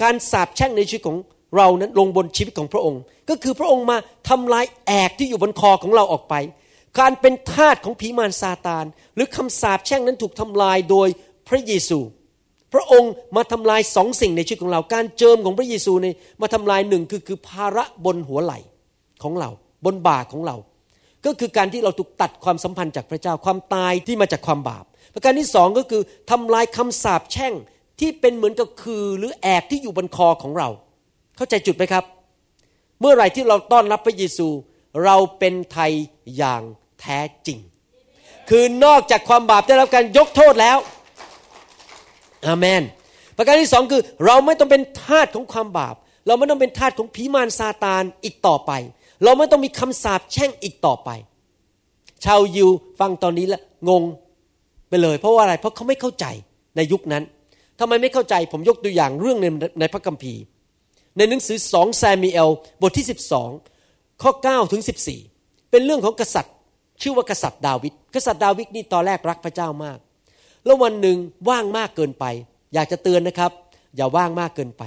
[0.02, 1.18] การสาปแช่งในชีวิตของ
[1.56, 3.96] เรานั้นลงบนชีวิตของพระองค์ ก็คือพระองค์มา
[4.28, 6.34] ทำลายแอกที่อยู่บนคอของเราออกไป
[6.98, 11.08] การเป็นทาสของผีมารซาตาน หรือคำสาปแช่งนั้นถูกทำลายโดย
[11.48, 11.98] พระเยซู
[12.74, 18.58] พระองค์มาทำลายสองสิ่งในชีวิตของเรา การเจิมของพระเยซูเนี่ยมาทำลายหนึ่งคือคือภาระบนหัวไหล่
[19.22, 19.50] ของเรา
[19.84, 20.56] บนบ่าของเรา
[21.24, 24.84] ก็คือการที่เราถูกตัดความสัมพันธ์จากพระเจ้าความตายที่มาจากความบาป
[25.18, 27.52] ประการที่สองก็คือทำลายคำสาปแช่ง
[28.00, 30.68] ที่เป็นเหมือนกับคือหรือแอกที่อยู่บนคอของเรา
[31.36, 32.04] เข้าใจจุดไหมครับ
[33.00, 34.48] เมื่อไหร่ที่เราต้อนรับพระเยซู
[35.04, 35.92] เราเป็นไทย
[36.36, 36.62] อย่าง
[37.00, 37.58] แท้จริง
[38.48, 40.78] คือนอกจากความบาปได้รับการยกโทษแล้ว
[42.46, 42.82] อาเมน
[43.36, 45.94] ประการที่สองคือ เราไม่ต้องเป็นทาสของความบาป
[46.26, 48.72] เราไม่ต้องเป็นทาสของผีมารซาตานอีกต่อไป
[49.24, 51.10] เราไม่ต้องมีคำสาปแช่งอีกต่อไป
[52.24, 54.02] ชาวยิวฟังตอนนี้แล้วงง
[54.88, 56.26] ไปเลย เพราะว่าอะไรเพราะเขาไม่เข้าใจ
[56.76, 57.22] ในยุคนั้น
[57.78, 59.46] ทำไมไม่เข้าใจผมยกตัวอย่างเรื่องใน
[59.80, 60.42] ในพระคัมภีร์
[61.16, 62.50] ในหนังสือสองซามูเอล
[62.82, 63.06] บทที่
[63.62, 64.82] 12 ข้อ9ถึง
[65.26, 66.54] 14 เป็นเรื่องของกษัตริย์
[67.02, 69.98] ชื่อว่ากษัตริย์ดาวิดกษัตริย์ดาวิดนี่ตอนแรกรักพระเจ้ามาก
[70.64, 71.16] แล้ววันหนึ่ง
[71.48, 72.24] ว่างมากเกินไป
[72.74, 73.52] อยากจะเตือนนะครับ
[73.96, 74.82] อย่าว่างมากเกินไป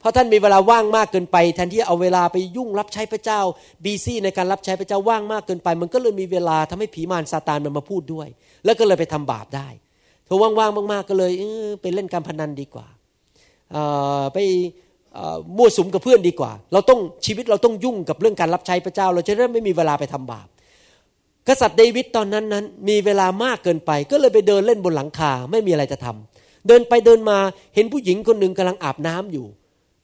[0.00, 3.40] เพราะท่านมีเวลาว่างมากเกินไปแทนที่เอาเวลาไปยุ่งรับใช้พระเจ้า
[3.84, 8.28] busy ในการรับใช้พระเจ้าว่างมากเกินไป มันก็เลยมีเวลาทำให้ผีมารซาตานมันมาพูดด้วย
[8.64, 9.68] แล้วก็เลยไปทำบาปได้
[10.26, 12.86] พอว่างๆมากๆก็เลยเออไปเล่นการพนันดีกว่า
[13.74, 13.76] อ
[14.20, 14.38] อไป
[15.16, 20.48] ออมั่วสุมกับเพื่อนดีกว่า เราต้องชีวิตเราต้องยุ่งกับเรื่องการรับใช้พระเจ้า เราจะได้ไม่มีเวลาไปทำบาป
[21.48, 27.38] กษัตริย์เดวิดตอนนั้นนั้น มีเวลามากเกินไป ก็เลยไปเดินเล่นบนหลังคาไม่มีอะไรจะทำเดินไปเดินมา
[27.74, 29.46] เห็นผู้หญิงคนหนึ่งกำลังอาบน้ำอยู่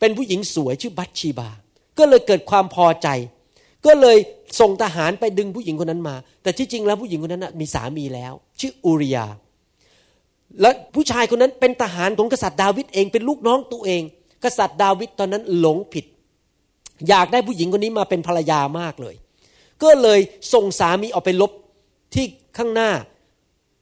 [0.00, 1.50] เป็นผู้หญิงสวยชื่อบัตชีบา
[1.98, 3.08] ก็เลยเกิดความพอใจ
[3.86, 4.18] ก็เลย
[4.60, 9.26] ส่งทหารไปดึงผู้หญิงคนนั้นมา แต่ที่จริงแล้วผู้หญิงคนนั้นมีสามีแล้ว ชื่ออูริยา
[10.60, 14.02] และผู้ชายคนนั้นเป็นทหารของกษัตริย์ดาวิดเองเป็นลูกน้องตัวเอง
[14.44, 16.04] กษัตริย์ดาวิดตอนนั้นหลงผิด
[17.08, 19.14] อยากได้ผู้หญิงคนนี้มาเป็นภรรยามากเลย
[19.82, 20.20] ก็เลย
[20.54, 21.52] ส่งสามีออกไปลบ
[22.14, 22.24] ที่
[22.58, 22.90] ข้างหน้า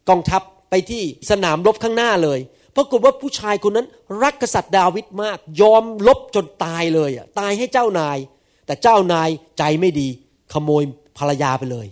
[0.09, 2.39] กองทัพไปที่สนามรบข้างหน้าเลย
[2.77, 3.87] ปรากฏว่าผู้ชายคนนั้น
[4.23, 8.19] รักกษัตริย์ดาวิดมาก ยอมลบจนตายเลยอะตายให้เจ้านาย
[8.67, 10.09] แต่เจ้านายใจไม่ดี
[10.53, 10.83] ขโมย
[11.19, 11.87] ภรรยาไปเลย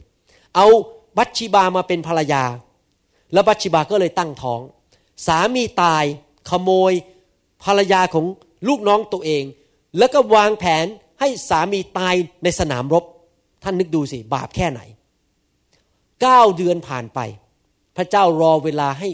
[0.57, 0.67] เอา
[1.17, 2.45] บัตชีบามาเป็นภรรยา
[3.33, 4.61] แล้วบัตชิบาก็เลยตั้งท้อง
[5.27, 6.05] สามีตาย
[6.51, 6.93] ขโมย
[7.65, 8.25] ภรรยาของ
[8.69, 9.45] ลูกน้องตัวเอง
[9.99, 10.87] แล้วก็วางแผน
[11.21, 13.05] ให้สามีตายในสนามรบ
[13.63, 14.81] ท่านนึกดูสิ บาปแค่ไหน
[16.23, 17.21] เก้าเดือนผ่านไป
[17.97, 19.09] พระเจ้ารอเวลาให้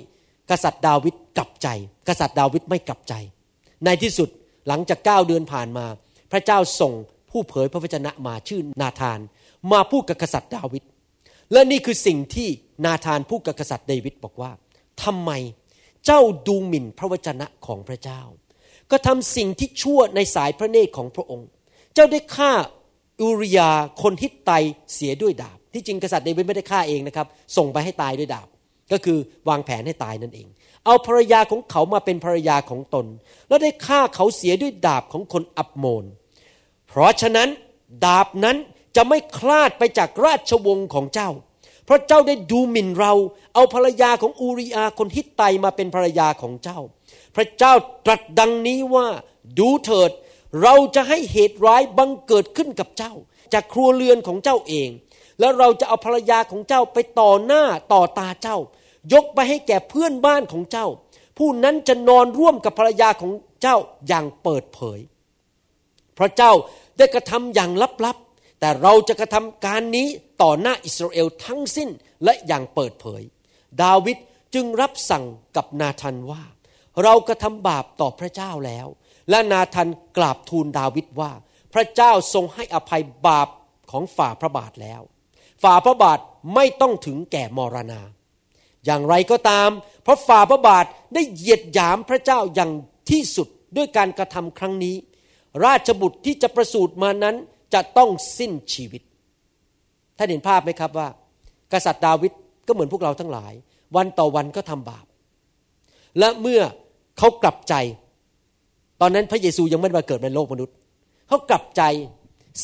[0.50, 1.68] กษัตริย์ดาวิดกลับใจ
[2.08, 3.14] กษัตริย์ดาวิดไม่กลับใจ
[3.84, 4.28] ในที่สุด
[4.68, 5.86] หลังจากเก้าเดือนผ่านมา
[6.32, 6.92] พระเจ้าส่ง
[7.30, 9.18] ผู้เผยพระวจนะมาชื่อนาธาน
[9.72, 10.82] มาพูดกับกษัตริย์ดาวิด
[11.52, 12.48] และนี่คือสิ่งที่
[12.84, 14.50] นาธานพูดกับกษัตริย์เดวิดบอกว่า
[15.04, 15.30] ทำไม
[16.06, 18.22] เจ้าดูหมิ่นพระวจนะของพระเจ้า
[18.90, 21.48] ก็ทำสิ่งที่ชั่วในสายพระเนตรของพระองค์
[21.94, 22.52] เจ้าได้ฆ่า
[23.20, 23.70] อูริยา
[24.02, 24.50] คนฮิตไต
[24.94, 28.48] เสียด้วยดาบ ที่จริงกษัตริย์เดวิดไม่ได้ฆ่าเองนะครับ ส่งไปให้ตายด้วยดาบ
[28.92, 29.18] ก็คือ
[29.48, 30.48] วางแผนให้ตายนั่นเอง
[30.84, 33.06] เอาภรรยาของเขามาเป็นภรรยาของตน
[33.48, 36.04] แล้วได้ฆ่าเขาเสียด้วยดาบของคนอับโมน
[36.88, 37.48] เพราะฉะนั้น
[38.04, 38.56] ดาบนั้น
[38.96, 41.30] จะไม่คลาดไปจากราชวงศ์ของเจ้า
[41.84, 43.12] เพราะเจ้าได้ดูหมิ่นเรา
[43.54, 46.80] เอาภรรยาของอูริอาคนฮิตไตมาเป็นภรรยาของเจ้า
[47.36, 47.72] พระเจ้า
[48.06, 49.08] ตรัสดังนี้ว่า
[49.58, 50.10] ดูเถิด
[50.62, 53.12] เราจะให้เหตุร้ายบังเกิดขึ้นกับเจ้า
[53.52, 54.88] จากครัวเรือนของเจ้าเอง
[55.40, 58.58] แล้วเราจะเอาภรรยาของเจ้าไปต่อหน้าต่อตาเจ้า
[59.12, 60.86] ยกไปให้แก่เพื่อนบ้านของเจ้า
[61.38, 63.76] ผู้นั้นจะนอนร่วมกับภรรยาของเจ้า
[64.08, 64.98] อย่างเปิดเผย
[66.18, 66.52] พระเจ้า
[66.98, 67.70] ได้กระทำอย่าง
[68.04, 70.06] ลับๆ แต่เราจะกระทำการนี้
[70.42, 71.88] ต่อหน้าอิสราเอลทั้งสิ้น
[72.24, 73.22] และอย่างเปิดเผย
[73.82, 74.16] ดาวิด
[74.54, 75.24] จึงรับสั่ง
[75.56, 76.42] กับนาธันว่า
[77.02, 78.86] เรากระทำบาปต่อพระเจ้าแล้ว
[79.30, 81.32] และนาธันกราบทูลดาวิดว่า
[81.72, 83.48] พระเจ้าทรงให้อภัยบาป
[83.90, 85.02] ของฝ่าพระบาทแล้ว
[85.66, 86.18] ฝ่าพระบาท
[86.54, 88.00] ไม่ต้องถึงแก่มรณา
[88.84, 89.68] อย่างไรก็ตาม
[90.02, 92.70] เพราะฝ่าพระบาทได้เหยียดหยามพระเจ้าอย่าง
[93.10, 94.96] ที่สุดด้วยการกระทำครั้งนี้
[95.64, 97.36] ราชบุตรที่จะประสูติมานั้น
[97.74, 99.02] จะต้องสิ้นชีวิต
[100.16, 101.08] ท่านเห็นภาพไหมครับว่า
[101.72, 102.32] กษัตริย์ดาวิด
[102.66, 103.52] ก็เหมือนพวกเราทั้งหลาย
[103.96, 105.06] วันต่อวันก็ทำบาป
[106.18, 106.60] และเมื่อ
[107.18, 107.74] เขากลับใจ
[109.00, 110.74] ตอนนั้นพระเยซูยังไม่มาเกิดในโลกมนุษย์
[111.28, 111.82] เขากลับใจ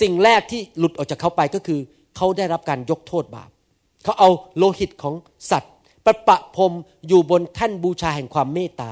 [0.00, 1.80] สิ่งแรกที่หลุดออกจากเขาไปก็คือ
[2.16, 3.50] เขาได้รับการยกโทษบาป
[4.02, 5.14] เขาเอาโลหิตของ
[5.50, 6.72] สัตว์ ประปะพรม
[7.08, 8.90] อยู่บนแท่นบูชาแห่งความเมตตา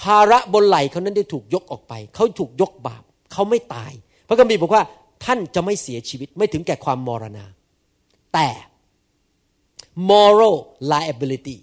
[0.00, 3.92] ภาระบนไหล่เขานั้นได้ถูกยกออกไป เขาถูกยกบาป เขาไม่ตาย
[4.28, 4.82] พระคัมภีร์บอกว่า
[5.24, 7.44] ท่านจะไม่เสียชีวิตไม่ถึงแก่ความมรณา
[8.34, 8.48] แต่
[10.10, 10.56] moral
[10.92, 11.56] liability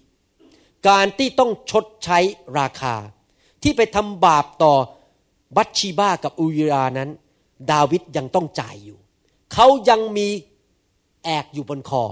[0.88, 2.18] การที่ต้องชดใช้
[2.58, 2.94] ราคา
[3.62, 4.74] ที่ไปทำบาปต่อ
[5.56, 7.10] บัตชีบ้ากับอูยรานั้น
[7.72, 8.98] ดาวิดยังต้องจ่ายอยู่
[9.54, 10.28] เขายังมี
[11.24, 12.02] แอกอยู่บนคอ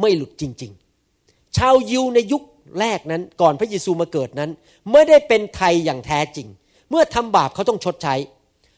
[0.00, 0.72] ไม่หลุดจริง
[1.14, 2.42] ๆ ชาวยิวในยุค
[2.80, 4.50] แรกนั้นก่อนพระเยซูมาเกิดนั้น
[4.92, 6.48] ไม่ได้เป็นไทยอย่างแท้จริง
[6.90, 8.14] เมื่อทำบาปเขาต้องชดใช้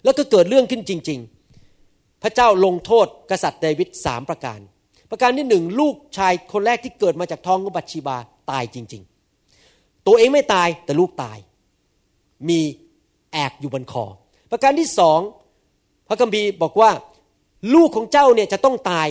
[0.05, 1.20] แล้วก็เกิดเรื่องขึ้นจริง
[1.70, 4.59] ๆ พระเจ้าลงโทษกษัตริย์เดวิดสามประการ
[5.11, 8.16] ประการที่หนึ่งลูกชายคนแรกที่เกิดมาจากท้องของบัตชีบา
[8.50, 9.02] ตายจริง
[9.55, 11.38] ๆ ตัวเองไม่ตายแต่ลูกตาย
[12.48, 12.61] มี
[13.33, 14.05] แอกอยู่บนคอ
[14.50, 15.20] ประการที่สอง
[16.09, 16.90] พระคัมภีร์บอกว่า
[17.74, 19.09] ลูกของเจ้าเนี่ยจะต้องตาย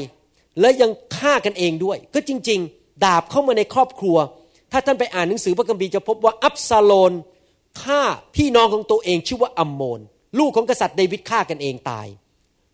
[0.60, 4.18] และยังฆ่ากันเองด้วย ก็จริง ๆ ดาบเข้ามาในครอบครัว
[4.72, 7.12] ถ้าท่านไปอ่านหนังสือพระคัมภีร์จะพบว่าอับซาโลน
[7.84, 8.02] ฆ่า
[8.36, 10.00] พี่น้องของตัวเองชื่อว่าอัมโมน
[10.40, 12.08] ลูกของกษัตริย์เดวิดฆ่ากันเองตาย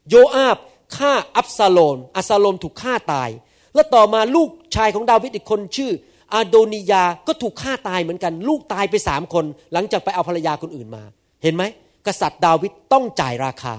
[0.10, 0.58] โยอาบ
[0.98, 3.30] ฆ่าอับซาโลนอับซาโลนถูกฆ่าตาย
[3.76, 5.91] แล้วต่อมาลูกชายของดาวิดอีกคนชื่อ
[6.34, 11.04] อาโดนิยาก็ถูกฆ่าตายเหมือนกัน ลูกตายไปสามคน หลังจากไปเอาภรรยาคนอื่นมา
[11.44, 11.63] เห็นไหม
[12.08, 13.76] กษัตริย์ดาวิดต้องจ่ายราคา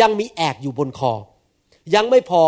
[0.00, 1.12] ยังมีแอกอยู่บนคอ
[1.94, 2.42] ยังไม่พอ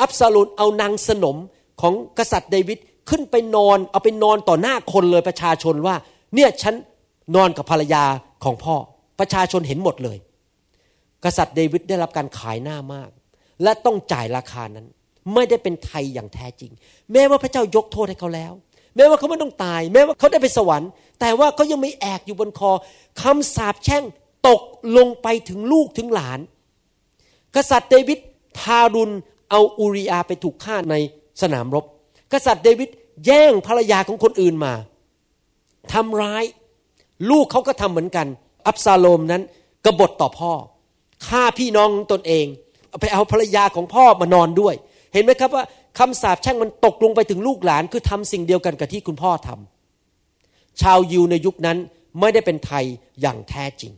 [0.00, 1.36] อับซาโลนเอานางสนม
[1.80, 2.78] ของกษัตริย์เดวิด
[3.10, 5.94] ขึ้นไปนอน เอาไปนอนต่อหน้าคนเลยประชาชนว่า
[6.34, 6.74] เนี่ยฉัน
[7.36, 8.04] นอนกับภรรยา
[8.44, 8.76] ของพ่อ
[9.20, 10.18] ประชาชนเห็นหมดเลย
[11.24, 13.10] กษัตริย์เดวิดได้รับการขายหน้ามาก
[13.62, 14.86] และต้องจ่ายราคานั้น
[15.34, 16.72] ไม่ได้เป็นไทยอย่างแท้จริง
[17.12, 18.52] แม้ว่าพระเจ้ายกโทษให้เขาแล้ว
[18.96, 22.70] แม้ว่าเขาไม่ต้องตาย แม้ว่าเขาได้ไปสวรรค์ แต่ว่าเขายังไม่แอกอยู่บนคอ
[23.22, 24.04] คำสาปแช่ง
[24.48, 24.62] ตก
[24.96, 26.40] ลงไปถึงลูกถึงหลาน
[27.56, 28.18] กษัตริย์เดวิด
[28.58, 29.14] ทารุณ
[29.50, 30.94] เอาอูริอาไปถูกฆ่าใน
[31.42, 31.84] สนามรบ
[32.32, 32.90] กษัตริย์เดวิด
[33.26, 34.74] แย่งภรรยาของคนอื่นมา
[35.92, 36.44] ทำร้าย
[37.30, 38.26] ลูกเขาก็ทำเหมือนกัน
[38.66, 39.42] อับซาโลมนั้น
[39.84, 40.52] กบฏต่อพ่อ
[41.26, 42.46] ฆ่าพี่น้องตนเอง
[43.00, 44.74] ไปเอาภรรยาของพ่อมานอนด้วย
[45.12, 45.64] เห็นไหมครับว่า
[45.98, 51.78] คำสาปแช่งมันตกลงไปถึงลูกหลาน คือทำสิ่งเดียวกันกับที่คุณพ่อทำชาวยิวในยุคนั้น
[52.20, 52.84] ไม่ได้เป็นไทย
[53.20, 53.92] อย่างแท้จริง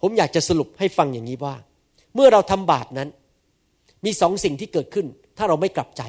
[0.00, 1.54] ผมอยากจะสรุปให้ฟังอย่างนี้ว่า
[2.14, 3.08] เมื่อเราทำบาปนั้น
[4.04, 6.02] มีสองสิ่งที่เกิดขึ้น ถ้าเราไม่กลับใจ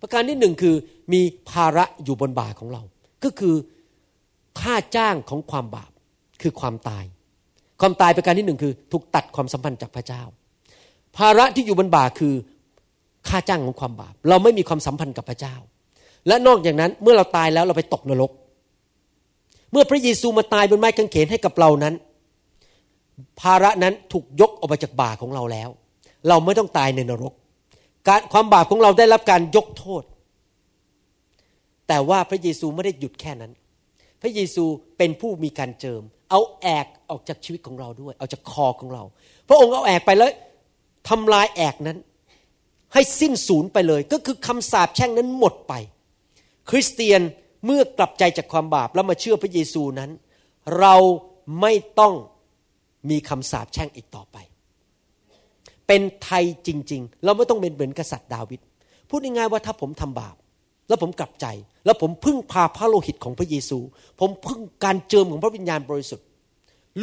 [0.00, 0.74] ประการที่หนึ่งคือ
[1.12, 2.82] มีภาระอยู่บนบ่าของเรา
[3.24, 3.54] ก็คือ
[4.60, 5.90] ค่าจ้างของความบาป
[6.42, 7.04] คือความตาย
[7.80, 10.22] ความตายประการที่หนึ่งคือ ถูกตัดความสัมพันธ์จากพระเจ้า
[11.16, 12.34] ภาระที่อยู่บนบ่าคือ
[13.28, 15.54] ค่าจ้างของความบาป เราไม่มีความสัมพันธ์กับพระเจ้า
[16.26, 18.30] และนอกจากนั้นเมื่อเราตายแล้วเราไปตกนรก
[19.72, 21.94] เมื่อพระเยซูมาตายบนไม้กางเขนให้กับเรานั้น
[23.40, 25.68] ภาระนั้นถูกยกออกไปจากบ่าของเราแล้ว
[26.28, 27.34] เราไม่ต้องตายในนรก
[28.08, 30.02] การความบาปของเราได้รับการยกโทษ
[31.88, 33.52] แต่ว่าพระเยซูไม่ได้หยุดแค่นั้น
[34.22, 34.64] พระเยซู
[34.98, 39.02] เป็นผู้มีการเจิม เอาแอกออกจากชีวิตของเราด้วย เอาจากคอของเรา
[39.48, 40.30] พระองค์เอาแอกไปแล้ว
[41.08, 41.98] ทำลายแอกนั้น
[42.94, 45.72] ให้สิ้นสูญไปเลย ก็คือคำสาปแช่งนั้นหมดไป
[46.70, 47.20] คริสเตียน
[47.66, 50.10] เมื่อกลับใจจากความบาปแล้วมาเชื่อพระเยซูนั้น
[50.78, 50.94] เรา
[51.60, 52.14] ไม่ต้อง
[53.10, 54.36] มีคำสาปแช่งอีกต่อไป
[55.86, 58.60] เป็นไทยจริง ๆ เราไม่ต้องเป็นเหมือนกษัตริย์ดาวิด
[59.08, 60.36] พูดง่ายๆว่าถ้าผมทำบาป
[60.88, 61.46] แล้วผมกลับใจ
[61.84, 63.78] แล้วผมพึ่งพาพระโลหิตของพระเยซู
[64.20, 66.26] ผมพึ่งการเจิมของพระวิญญาณบริสุทธิ์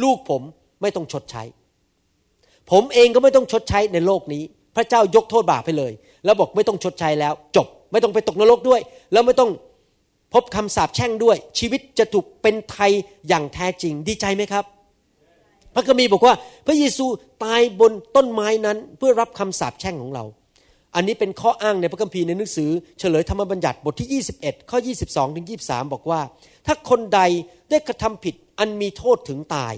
[0.02, 0.42] ลูกผม
[0.82, 1.42] ไม่ต้องชดใช้
[2.70, 4.42] ผมเองก็ไม่ต้องชดใช้ในโลกนี้
[4.76, 5.92] พระเจ้ายกโทษบาปไปเลย
[6.24, 8.80] แล้วบอกไม่ต้องชดใช้แล้ว จบ ไม่ต้องไปตกนรกด้วย
[9.12, 9.50] แล้วไม่ต้อง
[10.34, 12.92] พบคำสาปแช่งด้วย ชีวิตจะถูกเป็นไทย
[13.28, 14.64] อย่างแท้จริงดีใจไหมครับ
[15.74, 16.34] พระคัมภีร์บอกว่า
[16.66, 17.06] พระเยซู
[17.44, 20.24] ตายบนต้นไม้นั้นเพื่อรับคำสาปแช่งของเรา
[20.94, 26.20] อันนี้เป็นข้ออ้างในพระคัมภีร์ในหนังสือ เฉลยธรรมบัญญัติบทที่ 21 ข้อ 22ถึง23 บอกว่า
[26.66, 27.20] ถ้าคนใด
[27.70, 29.74] ได้กระทำผิดอันมีโทษถึงตาย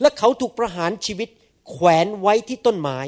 [0.00, 1.28] และเขาถูกประหารชีวิต
[1.70, 2.98] แขวนไว้ที่ต้นไม้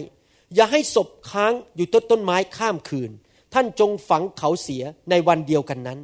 [0.55, 3.11] อย่าให้ศพค้างอยู่ต้นต้นไม้ข้ามคืน
[3.55, 5.99] ท่านจงฝังเขาเสียในวันเดียวกันนั้น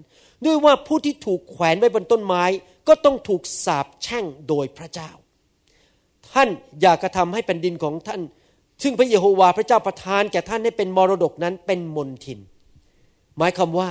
[0.45, 2.45] ด้วยว่าผู้ที่ถูกแขวนไว้บนต้นไม้
[2.89, 5.11] ก็ต้องถูกสาปแช่งโดยพระเจ้า
[6.35, 6.49] ท่าน
[6.81, 8.21] อย่ากระทำให้แผ่นดินของท่าน
[8.83, 12.39] ซึ่งพระเยโฮวาห์พระเจ้าประทานแก่ท่านให้เป็นมรดกนั้นเป็นมนทิน
[13.39, 13.89] หมายความว่า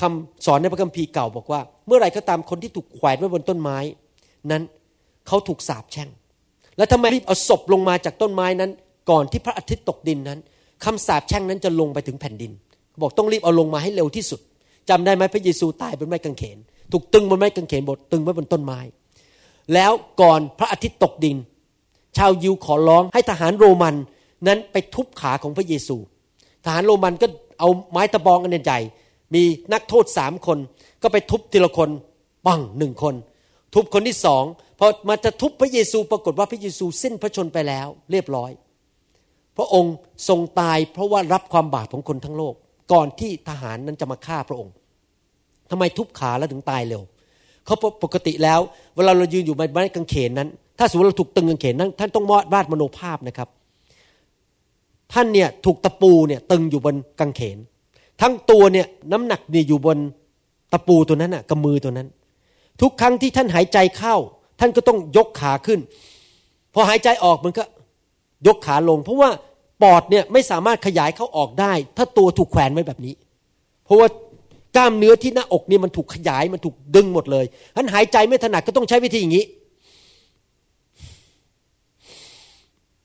[0.00, 3.78] คำสอนในพระคัมภีร์เก่าบอกว่า เมื่อไหร่ก็ตามคนที่ถูกแขวนไว้บนต้นไม้
[4.50, 4.62] นั้น
[5.26, 6.08] เขาถูกสาปแช่ง
[6.76, 8.70] แล้วทำไมรีบเอาศพลงมาจากต้นไม้นั้น
[9.10, 10.38] ก่อนที่พระอาทิตย์ตกดินนั้น
[10.84, 12.52] คำสาปแช่งนั้นจะลงไปถึงแผ่นดิน
[13.02, 14.40] บอกต้องรีบเอาลงมาให้เร็วที่สุด
[14.88, 16.58] จำได้ไหมพระเยซูตายบนไม้กางเขน
[16.92, 18.78] ถูกตึงบนไม้กางเขนบทตึงไว้บนต้นไม้
[19.74, 21.36] แล้วก่อนพระอาทิตย์ตกดิน
[22.16, 23.94] ชาวยิวขอร้องให้ทหารโรมัน
[24.46, 25.96] นั้นไปทุบขาของพระเยซู
[26.64, 27.26] ทหารโรมันก็
[27.60, 28.80] เอาไม้ตะบองอันใหญ่
[29.34, 30.58] มีนักโทษสามคน
[31.02, 31.90] ก็ไปทุบทีละคน
[32.46, 33.14] ปังหนึ่งคน
[33.74, 34.44] ทุบคนที่สอง
[34.78, 38.50] พอมาจะทุบพระเยซูปรากฏว่าพระเยซูสิ้นพระชนไปแล้ว เรียบร้อย
[39.56, 39.94] พระองค์
[40.28, 42.54] ทรงตายเพราะว่ารับความบาปของคนทั้งโลก
[42.92, 44.72] ก่อนที่ทหารนั้นจะมาฆ่าพระองค์
[45.70, 47.02] ทำไมทุบขาแล้วถึงตายเร็ว
[47.66, 48.60] เขาปกติแล้ว
[48.96, 50.48] เวลาเรายืนอยู่บนไม้กางเขนนั้น
[50.78, 53.48] ถ้าสมมติเราถูกตึงกางเขนท่านต้องวาดวาดมโนภาพนะครับ
[55.12, 57.58] ท่านเนี่ยถูกตะปูเนี่ยตึงอยู่บนกางเขน
[58.20, 59.98] ทั้งตัวเนี่ยน้ำหนักเนี่ยอยู่บน
[60.72, 62.08] ตะปูตัวนั้นน่ะกับมือตัวนั้น
[62.80, 64.16] ทุกครั้งที่ท่านหายใจเข้า
[64.60, 65.80] ท่านก็ต้องยกขาขึ้น
[66.74, 67.64] พอหายใจออกมันก็
[68.46, 69.30] ยกขาลง เพราะว่า
[69.82, 73.14] ปอดเนี่ยไม่สามารถขยายเข้าออกได้ ถ้าตัวถูกแขวนไว้แบบนี้
[73.84, 74.08] เพราะว่า
[74.76, 77.44] กล้ามเนื้อที่หน้าอกนี่มันถูกขยายมันถูกดึงหมดเลย
[77.76, 79.44] ท่านหายใจไม่ถนัดก็ต้องใช้วิธีอย่างนี้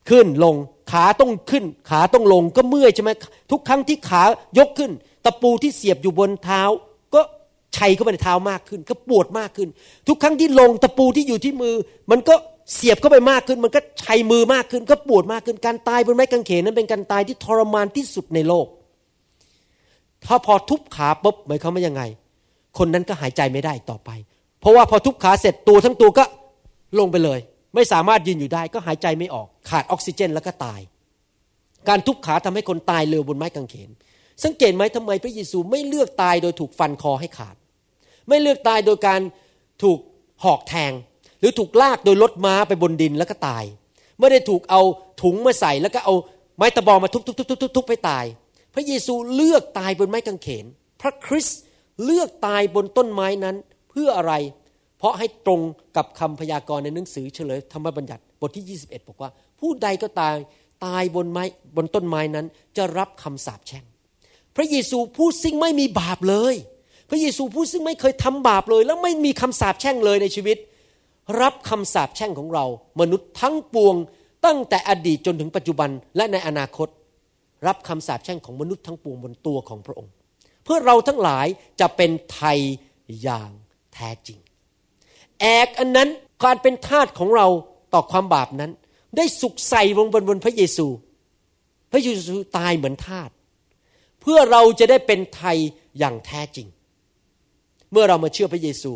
[0.08, 0.54] ขึ้นลง
[0.92, 3.10] ขาต้องขึ้น ขาต้องลงก็เมื่อยใช่ไหม
[3.50, 4.22] ทุกครั้งที่ขา
[4.58, 4.90] ยกขึ้น
[5.24, 6.62] ตะปูที่เสียบอยู่บนเท้า
[7.14, 7.20] ก็
[7.76, 9.68] ชัยเข้าไปในเท้ามากขึ้น ก็ปวดมากขึ้น
[10.08, 11.74] ทุกครั้งที่ลงตะปูที่อยู่ที่มือ
[12.10, 12.34] มันก็
[12.74, 18.66] เสียบเข้าไปมากขึ้น มันก็ชัยมือมากขึ้น ก็ปวดมากขึ้นการตายบนไม้กางเขนนั้นเป็นการตายที่ทรมานที่สุดในโลก
[20.24, 22.02] ถ้าพอทุบขาปุ๊บหมายความว่ายังไง
[22.78, 24.10] คนนั้นก็หายใจไม่ได้ต่อไป
[24.60, 26.24] เพราะว่าพอทุบขาเสร็จตัวทั้งตัวก็
[26.98, 27.40] ลงไปเลย
[27.74, 30.80] ไม่สามารถยืนอยู่ได้ก็หายใจไม่ออกขาดออกซิเจนแล้วก็ตาย
[31.88, 33.90] การทุบขาทำให้คนตายเร็วบนไม้กางเขน
[34.44, 37.56] สังเกตไหมทำไมพระเยซูไม่เลือกตายโดยถูกฟันคอให้ขาด
[38.28, 39.20] ไม่เลือกตายโดยการ
[39.82, 39.98] ถูก
[40.44, 40.92] หอกแทง
[41.40, 43.64] หรือถูกลากโดยรถม้าไปบนดินแล้วก็ตาย
[44.18, 44.80] ไม่ได้ถูกเอา
[45.22, 46.14] ถุงมาใส่แล้วก็เอา
[46.56, 48.24] ไม้ตะบองมาทุบทุบทุบทุบทุบทุบไปตาย
[48.74, 50.64] พระเยซูเลือกตายบนไม้กางเขน
[51.00, 51.60] พระคริสต์
[52.04, 53.56] เลือกตายบนต้นไม้นั้น
[53.90, 54.32] เพื่ออะไร
[54.98, 55.60] เพราะให้ตรง
[55.96, 59.30] กับคำพยากรณ์ในหนังสือเฉลยธรรมบัญญัติบทที่ 21 บอกว่า
[59.60, 60.34] ผู้ใดก็ตาย
[60.84, 61.44] ตายบนไม้
[61.76, 62.46] บนต้นไม้นั้น
[62.76, 63.84] จะรับคำสาปแช่ง
[64.56, 66.54] พระเยซูผู้ซึ่งไม่มีบาปเลย
[67.10, 70.56] พระเยซูผู้ซึ่งไม่เคยทำบาปเลย แล้วไม่มีคำสาปแช่งเลยในชีวิต
[71.40, 72.64] รับคำสาปแช่งของเรา
[73.00, 73.96] มนุษย์ทั้งปวง
[74.44, 76.88] ตั้งแต่อดีตจนถึงปัจจุบันและในอนาคต
[77.66, 80.12] รับคำสาปแช่งของมนุษย์ทั้งปวงบนตัวของพระองค์
[80.64, 81.46] เพื่อเราทั้งหลาย
[81.80, 82.58] จะเป็นไทย
[83.22, 83.50] อย่าง
[83.94, 84.38] แท้จริง
[85.40, 86.08] แอกอันนั้น
[86.44, 87.46] การเป็นทาสของเรา
[87.94, 88.72] ต่อความบาปนั้น
[89.16, 90.86] ได้สุกใส่ลงบนบนพระเยซู
[91.92, 93.30] พระเยซูตายเหมือนทาส
[94.20, 95.56] เพื่อเราจะได้เป็นไทย
[95.98, 96.66] อย่างแท้จริง
[97.92, 98.92] เมื่อเรามาเชื่อพระเยซู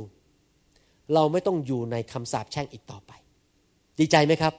[1.15, 3.13] เราไม่ต้องอยู่ในคำสาปแช่งอีกต่อไป
[3.99, 4.55] ดีใจไหมครับ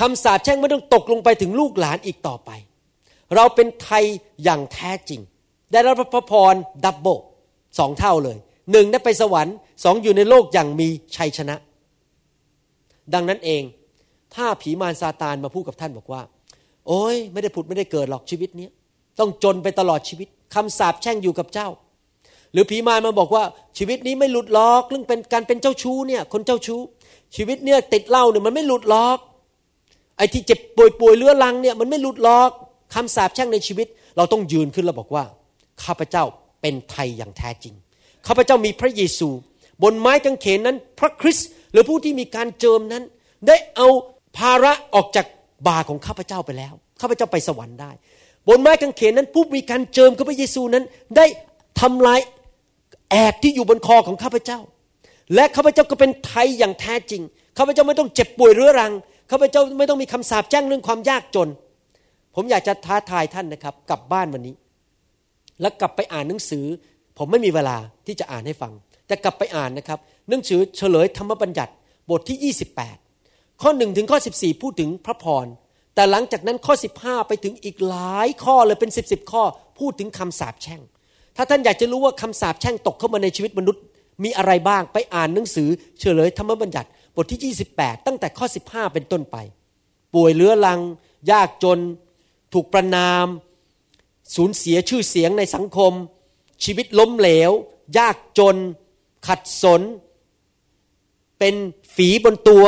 [0.00, 2.50] คำสาปแช่งไม่ต้องตกลงไปถึงลูกหลานอีกต่อไป
[3.36, 4.04] เราเป็นไทย
[4.44, 5.20] อย่างแท้จริง
[5.72, 6.54] ได้รับพระพร
[6.84, 7.18] ดับเบิล
[7.78, 8.38] สองเท่าเลย
[8.72, 11.56] หนึ่งได้ไปสวรรค์ สองอยู่ในโลกอย่างมีชัยชนะ
[13.14, 13.62] ดังนั้นเอง
[14.34, 16.22] ถ้าผีมารซาตานมาพูดกับท่านบอกว่า
[16.88, 18.68] โอ้ยไม่ได้ผุดไม่ได้เกิดหรอกชีวิตเนี้
[19.18, 21.68] ต้องจนไปตลอดชีวิตคำสาปแช่งอยู่กับเจ้า
[22.52, 23.44] หรือผีมารมาบอกว่า
[23.78, 26.80] ชีวิตนี้ไม่หลุดล็อกเรื่องเป็นการเป็นเจ้าชู้เนี่ยคนเจ้าชู้
[27.36, 29.18] ชีวิตเนี่ยติดเหล้าเนี่ยมันไม่หลุดล็อก
[30.16, 32.50] ไอ้ที่เจ็บป่วยป่วยเรื้อรังเนี่ยมันไม่หลุดล็อก
[32.94, 35.24] คำสาปแช่งในชีวิต เราต้องยืนขึ้นแล้วบอกว่า
[35.84, 36.24] ข้าพเจ้า
[36.60, 37.74] เป็นไทยอย่างแท้จริง
[38.26, 39.28] ข้าพเจ้ามีพระเยซู
[39.82, 43.02] บนไม้กางเขนนั้น พระคริสต์หรือผู้ที่มีการเจิมนั้น
[43.48, 43.86] ได้เอา
[44.38, 45.26] ภาระออกจาก
[45.66, 47.90] บ่าของข้าพเจ้าไปแล้วข้าพเจ้าไปสวรรค์ได้
[48.48, 50.84] บนไม้กางเขนนั้นผู้มีการเจิมกับพระเยซูนั้น
[51.16, 51.26] ได้
[51.80, 52.20] ทำลาย
[53.10, 54.60] แอกที่อยู่บนคอของข้าพเจ้า
[55.34, 57.22] และข้าพเจ้าก็เป็นไทยอย่างแท้จริง
[57.58, 58.92] ข้าพเจ้าไม่ต้องเจ็บป่วยเรื้อรัง
[59.30, 61.48] ข้าพเจ้าไม่ต้องมีคำสาปแจ้งเรื่องความยากจน
[62.34, 64.54] ผมอยากจะท้าทายท่านนะครับ กลับบ้านวันนี้
[65.60, 66.64] แล้วกลับไปอ่านหนังสือ
[67.18, 68.72] ผมไม่มีเวลาที่จะอ่านให้ฟัง
[69.06, 69.98] แต่กลับไปอ่านนะครับ
[70.28, 71.72] หนังสือเฉลยธรรมบัญญัติ
[72.10, 72.54] บทที่
[73.04, 75.46] 28 ข้อ 1 ถึงข้อ 14 พูดถึงพระพร
[75.94, 79.42] แต่หลังจากนั้นข้อ 15 ไปถึงอีกหลายข้อเลยเป็น 10บสข้อ
[79.78, 80.80] พูดถึงคำสาปแช่ง
[81.36, 83.82] ถ้าท่านอยากจะรู้ว่าคำสาปแช่งตกเข้ามาในชีวิตมนุษย์
[84.24, 85.68] มีอะไรบ้างไปอ่านหนังสือ
[86.00, 89.36] เฉลยธรรมบัญญัติบทที่ 28 ตั้งแต่ข้อ 15 เป็นต้นไป
[90.14, 90.80] ป่วยเรื้อรัง
[91.30, 91.78] ยากจน
[92.52, 93.26] ถูกประนาม
[94.36, 95.92] สูญเสียชื่อเสียงในสังคม
[96.64, 97.50] ชีวิตล้มเหลว
[97.98, 98.56] ยากจน
[99.26, 99.82] ขัดสน
[101.38, 101.54] เป็น
[101.94, 102.64] ฝีบนตัว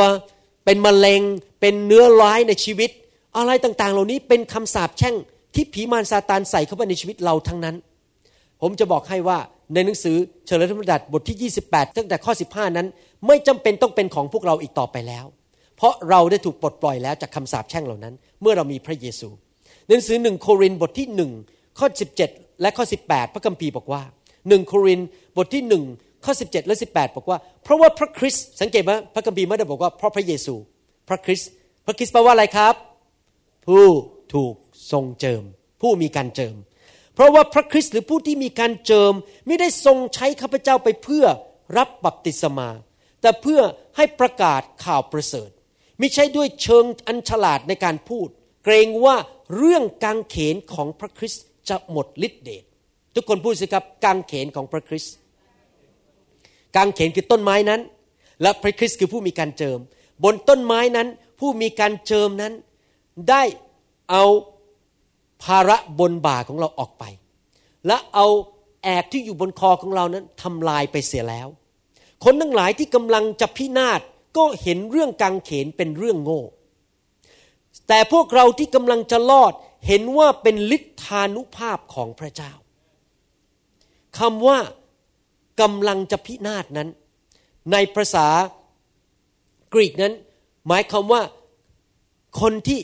[0.65, 1.21] เป็นมะเร็ง
[1.61, 2.89] เป็นเนื้อร้ายในชีวิต
[3.37, 5.15] อะไรต่างๆ เหล่านี้เป็นคำสาปแช่ง
[5.55, 7.75] ที่ผีมารซาตานใส่เข้าไปในชีวิตเราทั้งนั้น
[8.61, 9.37] ผมจะบอกให้ว่า
[9.73, 12.87] ในหนังสือเฉลยธรรมดัตบทที่ 28 ตั้งแต่ข้อ 15 นั้น
[13.27, 15.25] ไม่จำเป็นต้องเป็นของพวกเราอีกต่อไปแล้ว
[15.77, 19.29] เพราะเราได้ถูกปลดปล่อยแล้วจากคำสาปแช่งเหล่านั้น เมื่อเรามีพระเยซู
[19.87, 21.31] หนังสือหนึ่งโครินบทที่หนึ่ง
[21.79, 21.87] ข้อ
[22.25, 24.01] 17 และข้อ 18 พระคัมภีร์บอกว่า
[24.49, 24.99] หนึ่งโคริน
[25.37, 25.83] บทที่หนึ่ง
[26.27, 30.55] ข้อ 17 และ 18 บอกว่า เพราะว่าพระคริสต์สังเกตไหมพระคัมภีร์ไม่ได้บอกว่าเพราะพระเยซู
[31.09, 31.49] พระคริสต์
[31.85, 32.75] พระคริสต์แปลว่าอะไรครับ
[33.67, 33.85] ผู้
[34.33, 34.55] ถูก
[34.91, 35.43] ทรงเจิม
[35.81, 36.55] ผู้มีการเจิม
[37.15, 39.13] เพราะว่าพระคริสต์หรือผู้ที่มีการเจิม
[39.47, 41.25] ไม่ได้ทรงใช้ข้าพเจ้าไปเพื่อ
[41.77, 42.69] รับบัพติศมา
[43.21, 43.61] แต่เพื่อ
[43.97, 45.49] ให้ประกาศข่าวประเสริฐ
[45.99, 48.27] ไม่ใช่ด้วยเชิงอันฉลาดในการพูด
[48.63, 49.15] เกรงว่า
[49.57, 52.63] เรื่องกางเขนของพระคริสต์จะหมดฤทธิเดช
[53.15, 55.13] ทุกคนพูดสิครับกางเขนของพระคริสต์
[56.75, 57.81] กางเขนคือต้นไม้นั้น
[58.41, 59.79] และพระคริสต์คือผู้มีการเจิม
[60.23, 61.07] บนต้นไม้นั้น
[61.39, 62.53] ผู้มีการเจิมนั้น
[63.29, 63.43] ได้
[64.11, 64.23] เอา
[65.43, 67.03] ภาระบนบ่าของเราออกไป
[67.87, 68.27] และเอา
[68.83, 71.47] แอกที่อยู่บนคอของเรานั้นทำลายไปเสียแล้ว
[72.23, 74.01] คนทั้งหลายที่กำลังจะพินาศ
[74.37, 76.41] ก็เห็นเรื่องกางเขนเป็นเรื่องโง่
[77.87, 79.53] แต่พวกเราที่กำลังจะรอด
[79.87, 82.51] เห็นว่าเป็นฤทธานุภาพของพระเจ้า
[84.19, 84.59] คำว่า
[85.61, 86.89] กำลังจะพินาศนั้น
[87.71, 88.27] ในภาษา
[89.73, 90.13] กรีกนั้น
[90.67, 91.21] หมายความว่า
[92.41, 92.79] คนที่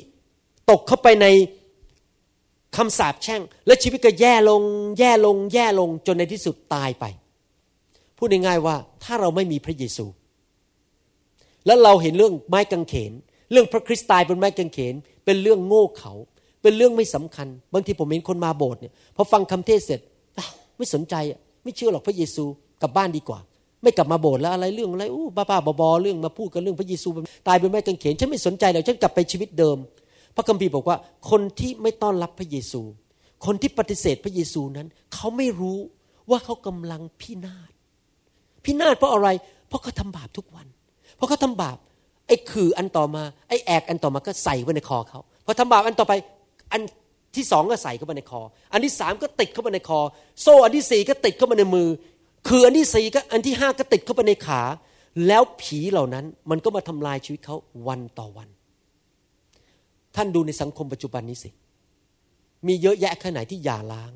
[0.69, 1.27] ตกเข้าไปใน
[2.77, 4.61] คำสาปแช่ง และชีวิตก็แย่ลง
[4.99, 7.05] แย่ลง แย่ลงจนในที่สุดตายไป
[8.17, 10.05] พูดง่ายๆว่าถ้าเราไม่มีพระเยซู
[11.65, 13.11] แล้วเราเห็นเรื่องไม้กางเขน
[13.51, 14.93] เรื่องพระคริสต์ตายบนไม้กางเขน
[15.25, 16.13] เป็นเรื่องโง่เขา
[16.61, 19.99] เป็นเรื่องไม่สำคัญ บางทีผมเห็นคนมาโบสถ์เนี่ยพอฟังคำเทศเสร็จ
[20.77, 22.45] ไม่สนใจอะ ไม่เชื่อหรอกพระเยซู
[22.81, 23.39] กลับบ้านดีกว่า
[23.83, 27.09] ไม่กลับมาโบสถ์แล้วอะไรเรื่องอะไรอู้บ้าๆบอเรื่องมาพูดกันเรื่องพระเยซู
[27.47, 29.77] ตายบนไม้กางเขนฉันไม่สนใจเลยฉันกลับไปชีวิตเดิม
[30.35, 30.97] พระคัมภีร์บอกว่า
[31.29, 32.81] คนที่ไม่ต้อนรับพระเยซู
[33.45, 35.79] คนที่ปฏิเสธพระเยซูนั้น เขาไม่รู้
[36.29, 37.71] ว่าเขากำลังพินาศ
[38.63, 39.29] พินาศเพราะอะไร
[39.67, 40.67] เพราะเขาทำบาปทุกวัน
[41.15, 41.77] เพราะเขาทำบาป
[42.27, 46.13] ไอ้ขื่ออันต่อมาไอ้แอกอันต่อมาก็ใส่ไว้ในคอเขาพอทำบาปอันต่อไป
[46.71, 46.81] อัน
[47.35, 48.41] ที่สองก็ใส่เข้ามาในคอ
[48.73, 49.99] อันที่สามก็ติดเข้ามาในคอ
[50.41, 51.87] โซ่อันที่สี่ก็ติดเข้ามาในมือ
[52.47, 54.61] คืออันที่สี่ก็อันที่ห้าก็ติดเข้าไปในขา
[55.27, 57.55] แล้วผีเหล่านั้นมันก็มาทำลายชีวิตเขา
[57.87, 58.49] วันต่อวัน
[60.15, 61.49] ท่านดูในสังคมปัจจุบันนี้สิ
[62.67, 64.11] มีเยอะแยะแค่ไหนที่หย่าร้าง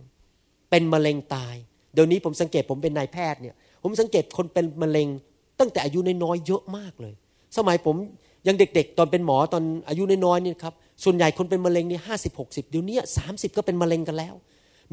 [0.70, 1.56] เป็นมะเร็งตาย
[1.94, 5.08] เดี๋ยวนี้ผมสังเกตผมเป็นนายแพทย์เนี่ย ผมสังเกตคนเป็นมะเร็ง
[5.60, 7.14] ตั้งแต่อายุน้อยๆเยอะมากเลย
[7.58, 7.96] สมัยผม
[8.48, 10.74] ยังเด็ก ๆ ตอนเป็นหมอตอนอายุน้อยๆนี่ครับ
[11.04, 14.36] ส่วนใหญ่คนเป็นมะเร็งนี่ห้าสิบหกสิบเดี๋ยวนี้สามสิบก็เป็นมะเร็งกันแล้ว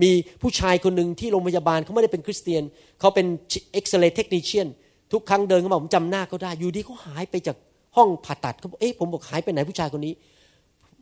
[0.02, 0.10] มี
[0.42, 2.62] ผู้ชายคนหนึ่งที่โรงพยาบาลเขาไม่ได้เป็นคริสเตียน
[3.00, 3.26] เขาเป็น
[3.72, 4.68] เอ็กซเรย์เทคนิชเชียน
[5.12, 7.56] ทุกครั้งเดินเข้ามาผมจำหน้าเขาได้ อยู่ดีเขาหายไปจาก
[7.96, 10.14] ห้องผ่าตัดเขาบอกเอ๊ะผมบอกหายไปไหนผู้ชายคนนี้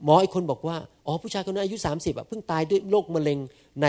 [0.04, 0.76] หมออีกคนบอกว่า
[1.06, 3.38] อ๋อผู้ชายคนนั้นอายุ 30อะเพิ่งตายด้วยโรคมะเร็ง
[3.82, 3.86] ใน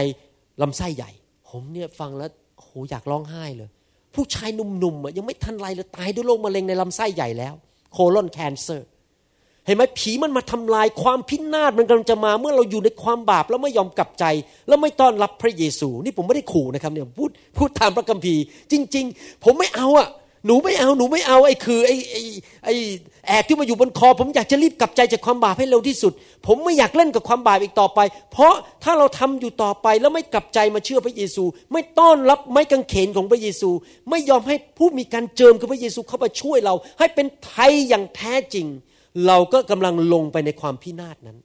[0.61, 1.11] ลำไส้ใหญ่
[1.49, 3.69] ผมเนี่ยฟังแล้วโอ้โหอยากร้องไห้เลย
[4.15, 7.53] ผู้ชายหนุ่มๆอะยังไม่ทันไรเลยตายด้วยโรคมะเร็งในลำไส้ใหญ่แล้ว
[7.93, 8.87] โคลอนแคนเซอร์
[9.65, 14.25] เห็นไหมผีมันมาทำลายความพินาศมันกำลังจะมาเมื่อเราอยู่ในความบาปแล้วไม่ยอมกลับใจ
[14.67, 18.41] แล้วไม่ต้อนรับพระเยซู นี่ผมไม่ได้ขู่นะครับเนี่ยพูดพูดตามพระคัมภีร์
[18.71, 20.09] จริง ๆ ผมไม่เอาอะ
[20.47, 22.21] หนูไม่เอาหนูไม่เอาไอ้คือไอ้ไอ้
[22.65, 22.73] ไอ้
[23.27, 26.13] แอกที่มาอยู่บนคอ ผมอยากจะรีบกลับใจจากความบาปให้เร็วที่สุด
[26.47, 27.99] ผมไม่อยากเล่นกับความบาปอีกต่อไป
[28.31, 28.53] เพราะ
[28.83, 31.43] ถ้าเราทำอยู่ต่อไปแล้วไม่กลับใจมาเชื่อพระเยซู
[31.73, 33.69] ไม่ต้อนรับไม้กางเขนของพระเยซู
[34.09, 38.67] ไม่ยอมให้ผู้มีการเจิมคือพระเยซูเข้ามาช่วยเรา ให้เป็นไทยอย่างแท้จริง
[39.27, 41.37] เราก็กำลังลงไปในความพินาศนั้น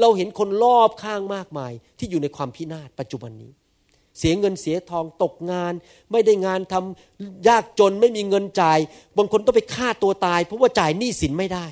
[0.00, 3.52] เราเห็นคนรอบข้างมากมายที่อยู่ในความพินาศปัจจุบันนี้
[4.18, 5.72] เสียเงินเสียทองตกงาน
[6.12, 8.78] ไม่ได้งานทำยากจนไม่มีเงินจ่าย
[9.16, 11.66] บางคนต้องไปฆ่าตัวตาย เพราะว่าจ่ายหนี้สินไม่ได้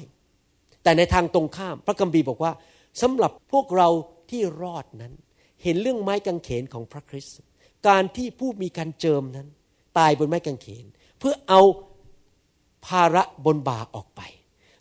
[0.82, 2.52] แต่ในทางตรงข้าม พระคัมภีร์บอกว่า
[3.02, 3.88] สำหรับพวกเรา
[4.30, 5.12] ที่รอดนั้น
[5.62, 7.38] เห็นเรื่องไม้กางเขนของพระคริสต์
[7.88, 9.48] การที่ผู้มีการเจิมนั้น
[9.98, 10.84] ตายบนไม้กางเขน
[11.18, 11.60] เพื่อเอา
[12.86, 14.20] ภาระบนบาออกไป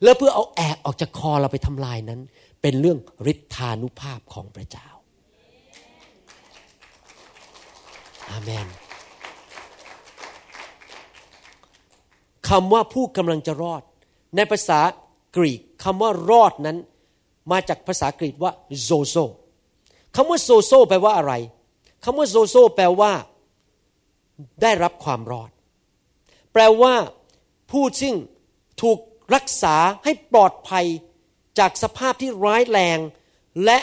[0.04, 2.20] แล้วเพื่อเอาแอกออกจากคอเราไปทำลายนั้น
[2.62, 2.98] เป็นเรื่อง
[3.32, 4.88] ฤทธานุภาพของพระเจ้า
[8.30, 8.68] อาเมน
[12.50, 13.84] คำว่าผู้กำลังจะรอด
[14.36, 14.80] ในภาษา
[15.36, 16.78] กรีกคำว่ารอดนั้น
[17.52, 18.52] มาจากภาษากรีกว่า
[18.84, 19.16] σῴζω
[20.16, 21.34] คำว่า σῴζω แปลว่าอะไร
[22.04, 23.14] คำว่า σῴζω แปลว่า
[24.62, 25.52] ได้รับความรอด
[26.54, 26.94] แปลว่า
[27.72, 28.16] ผู้ซึ่ง
[28.82, 28.98] ถูก
[29.36, 30.86] รักษาให้ปลอดภัย
[31.60, 33.00] จากสภาพที่ร้ายแรง
[33.66, 33.78] และ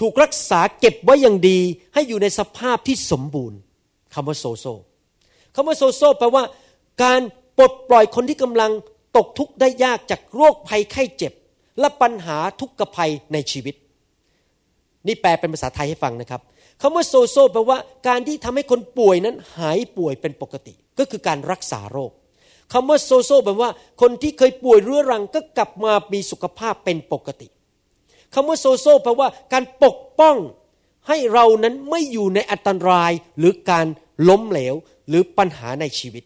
[0.00, 1.58] ถูกรักษาเก็บไว้อย่างดี
[1.94, 3.58] ให้อยู่ในสภาพที่สมบูรณ์
[4.14, 4.66] คำว่า σῴζω
[5.54, 6.44] คำว่า σῴζω แปลว่า
[7.02, 7.20] การ
[7.56, 8.70] ปลดปล่อยคนที่กำลัง
[9.16, 11.32] ตกทุกข์ได้ยากจากโรคภัยไข้เจ็บ
[11.80, 13.74] และปัญหาทุกขภัยในชีวิต
[15.06, 16.40] นี่แปลเป็นภาษาไทยให้ฟังนะครับ
[16.82, 17.78] คำว่า σῴζω แปลว่า
[18.08, 22.12] การที่ทำให้คนป่วยนั้นหายป่วยเป็นปกติ ก็คือการรักษาโรค
[22.74, 23.70] คำว่า σῴζω แปลว่า
[24.00, 27.48] คนที่เคยป่วยเรื้อรังก็กลับมามีสุขภาพเป็นปกติ
[28.34, 30.36] คำว่า σῴζω แปลว่าการปกป้อง
[31.08, 33.86] ให้เรานั้นไม่อยู่ในอันตรายหรือการ
[34.28, 34.74] ล้มเหลว
[35.08, 36.24] หรือปัญหาในชีวิต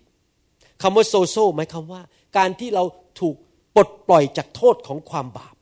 [0.82, 2.02] คำว่าโซโซหมายความว่า
[2.36, 2.84] การที่เรา
[3.20, 3.36] ถูก
[3.74, 5.54] ปลดปล่อยจากโทษของความบาป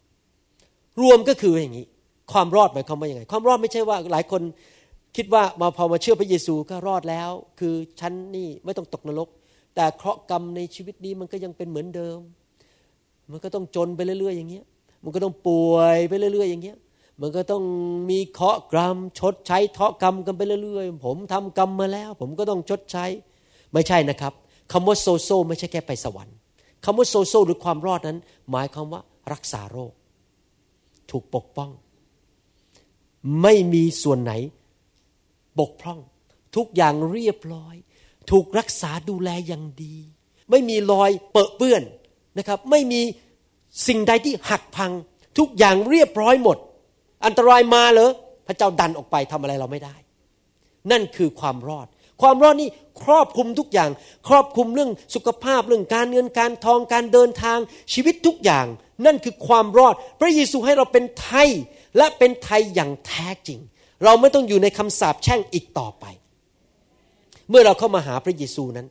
[1.02, 1.86] รวมก็คืออย่างนี้
[2.32, 4.42] ความรอดหมายความว่าอย่างไง ความรอดไม่ใช่ว่าหลายคน
[5.16, 9.28] คิดว่ามาพอมาเชื่อพระเยซูก็รอดแล้ว คือฉันนี่ไม่ต้องตกนรก
[9.76, 12.18] แต่เคราะห์กรรมในชีวิตนี้มันก็ยังเป็นเหมือนเดิม
[13.30, 14.64] มันก็ต้องจนไปเรื่อย ๆ อย่างเงี้ย
[15.04, 16.76] มันก็ต้องป่วยไปเรื่อย ๆ อย่างเงี้ย
[17.20, 17.62] มันก็ต้อง
[18.10, 23.04] มีเคราะห์กรรม ชดใช้เคราะห์กรรมกันไปเรื่อย ๆ ผมทำกรรมมาแล้ว ผมก็ต้องชดใช้
[23.72, 24.32] ไม่ใช่นะครับ
[24.72, 26.36] คำว่าโซโซไม่ใช่แค่ไปสวรรค์
[26.84, 28.18] คำว่าโซโซหรือความรอดนั้น
[28.50, 29.00] หมายความว่า
[29.32, 29.92] รักษาโรค
[31.10, 31.70] ถูกปกป้อง
[33.42, 34.32] ไม่มีส่วนไหน
[35.58, 36.00] บกพร่อง
[36.56, 37.74] ทุกอย่างเรียบร้อย
[38.30, 39.96] ถูกรักษาดูแลอย่างดี
[40.50, 41.82] ไม่มีรอยเปอะเปื้อน
[42.38, 43.00] นะครับ ไม่มี
[43.86, 44.92] สิ่งใดที่หักพัง
[45.38, 46.56] ทุกอย่างเรียบร้อยหมด
[47.24, 48.10] อันตรายมาเหรอ
[48.46, 49.96] พระเจ้าดันออกไปทำอะไรเราไม่ได้
[50.90, 51.86] นั่นคือความรอด
[52.22, 52.68] ความรอดนี่
[53.02, 53.90] ครอบคลุมทุกอย่าง
[54.28, 57.58] ครอบคลุมเรื่องสุขภาพเรื่องการเงินการทองการเดินทาง
[57.92, 58.66] ชีวิตทุกอย่าง
[59.06, 61.48] นั่นคือความรอด พระเยซูให้เราเป็นไทย
[61.96, 63.58] และเป็นไทยอย่างแท้จริง
[64.04, 66.04] เราไม่ต้องอยู่ในคำสาปแช่งอีกต่อไป
[67.50, 68.86] เมื่อเราเข้ามาหาพระเยซูนั้น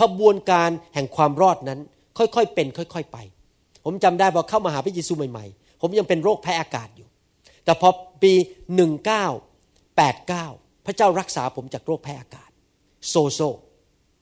[0.00, 1.80] ขบวนการแห่งความรอดนั้น
[2.18, 3.18] ค่อยๆเป็น ค่อย ๆไป
[3.84, 7.08] ผมจำได้พอเข้ามาหาพระเยซูใหม่ๆ ผมยังเป็นโรคแพ้อากาศอยู่
[7.64, 7.88] แต่พอ
[8.22, 8.32] ปี
[9.58, 12.50] 1989 พระเจ้ารักษาผมจากโรคแพ้อากาศ
[13.08, 13.40] โซโซ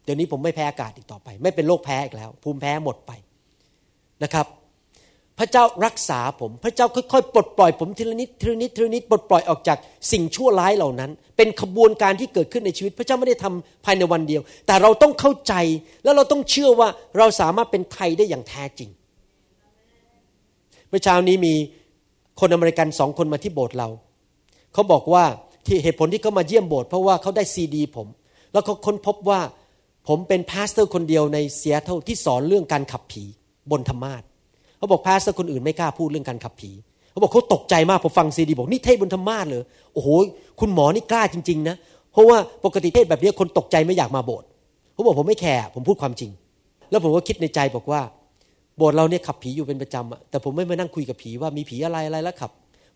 [0.05, 3.12] เดี๋ยวนี้ผมไม่แพ้อากาศอีกต่อไป ไม่เป็นโรคแพ้อีกแล้ว ภูมิแพ้หมดไป
[4.22, 4.47] นะครับ
[5.39, 9.78] พระเจ้ารักษาผม พระเจ้าค่อยๆปลดปล่อยผมทีละนิดทีละนิดทีละนิดปลดปล่อยออกจาก
[10.12, 15.55] สิ่งชั่วร้ายเหล่านั้น เป็นขบวนการที่เกิดขึ้นในชีวิต พระเจ้าไม่ได้ทำภายในวันเดียว แต่เราต้องเข้าใจ
[16.05, 18.91] แล้วเราต้องเชื่อว่าเราสามารถเป็นไทยได้อย่างแท้จริง
[20.89, 21.55] เมื่อเช้านี้มี
[22.41, 23.89] คนอเมริกันสองคนมาที่โบสถ์เรา
[24.72, 25.24] เขาบอกว่า
[25.66, 29.41] ที่เหตุผลที่เขามาเยี่ยมโบสถ์เพราะว่าเขาได้ซีดี ผมแล้วเขาค้นพบว่า
[30.09, 33.24] ผมเป็น pastor คนเดียวในเอเชียเท่าที่สอนเรื่องการขับผี
[33.70, 34.22] บนธรรมาท
[34.79, 36.70] เขาบอก pastor คนอื่นไม่กล้าพูดเรื่องการขับผี
[37.11, 39.62] เขาบอกเขาตกใจมากพอฟังซีดีบอกนี่เทศบนธรรมาทเลย
[39.95, 40.09] โอ้โห
[40.61, 41.77] คุณหมอนี่กล้าจริง ๆ นะ
[42.12, 44.47] เพราะว่าปกติเทศแบบนี้คนตกใจไม่อยากมาโบสถ์
[44.93, 46.31] เขาบอกผมไม่แคร์ผมพูดความจริง
[46.91, 48.01] แล้วผมก็คิดในใจบอกว่า
[48.77, 52.51] โบสถ์เราเนี่ยขับผีอยู่เป็นประจำแต่ผมไม่มานั่งคุยกับผีว่ามีผีอะไรอะไรแล้วขับ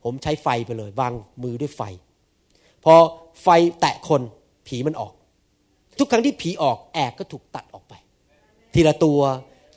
[0.05, 1.13] ผมใช้ไฟไปเลยวาง
[1.43, 1.83] มือด้วยไฟ
[2.85, 2.95] พอ
[3.43, 3.49] ไฟ
[3.81, 4.21] แตะคน
[4.69, 5.13] ผีมันออก
[5.99, 7.95] ทุกครั้งที่ผีออกแอกก็ถูกตัดออกไป
[8.75, 9.21] ทีละตัว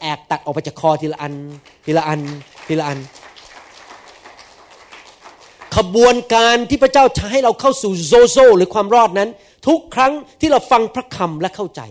[0.04, 1.34] แอกตัดออกไปจากคอทีละอัน
[1.86, 2.22] ทีละอัน
[2.68, 3.00] ทีละอัน
[5.76, 9.30] ขบวนการที่พระเจ้าจะให้เราเข้าสู่โซโซหรือความรอดนั้น
[9.68, 11.82] ทุกครั้งที่เราฟังพระคำและเข้าใจ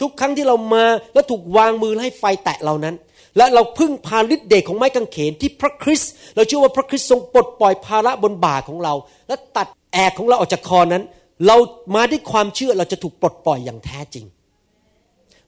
[0.00, 2.94] ทุกครั้งที่เรามาแล้วถูกวางมือให้ไฟแตะเรานั้น
[3.36, 8.94] และเราพึ่งพาฤทธิ์เดชของไม้กางเขนที่พระคริสต์เราเชื่อว่าพระคริสต์ทรงปลดปล่อยภาระบนบ่าของเรา
[9.28, 11.02] และตัดแอกของเราออกจากคอนั้น
[11.46, 11.56] เรา
[11.94, 14.24] มาด้วยความเชื่อเราจะถูกปลดปล่อยอย่างแท้จริง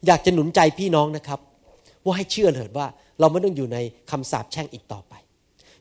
[0.07, 1.41] อยากจะหนุนใจพี่น้องนะครับ
[2.05, 2.87] ว่าให้เชื่อเถิดว่า
[3.21, 3.79] เราไม่ต้องอยู่ใน
[4.11, 5.15] คำสาปแช่งอีกต่อไป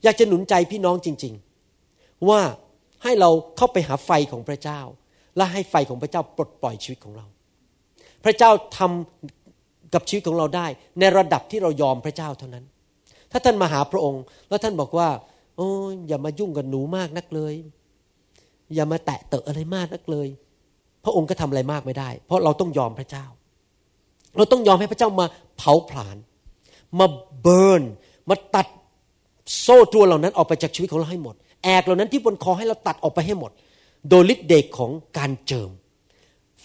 [0.04, 1.34] อยากจะหนุนใจพี่น้องจริง
[1.82, 2.42] ๆ ว่า
[3.04, 4.80] ให้เราเข้าไปหาไฟของพระเจ้า
[5.38, 7.26] และให้ไฟของพระเจ้าปลดปล่อยชีวิตของเรา
[8.26, 10.68] พระเจ้าทำกับชีวิตของเราได้
[11.00, 12.66] ในระดับที่เรายอมพระเจ้าเท่านั้น
[13.32, 15.10] ถ้าท่านมาหาพระองค์ แล้วท่านบอกว่า
[15.58, 17.56] โอ้ยอย่ามายุ่งกับหนูมากนักเลย
[18.76, 20.28] อย่ามาแตะเตอะอะไรมากนักเลย
[21.04, 23.26] พระองค์ก็ทำอะไรมากไม่ได้ เพราะเราต้องยอมพระเจ้า
[24.38, 25.26] เราต้องยอมให้พระเจ้ามา
[25.58, 26.18] เผาผลาญ
[27.00, 27.08] มา
[27.42, 27.84] เบิร์น
[28.30, 28.68] มาตัด
[29.62, 33.52] โซ่ตัวเหล่านั้นออกไปจากชีวิตของเราให้หมด แอกเหล่านั้นที่บนคอให้เราตัดออกไปให้หมด
[34.10, 35.70] โดยฤทธิ์เดชของการเจิม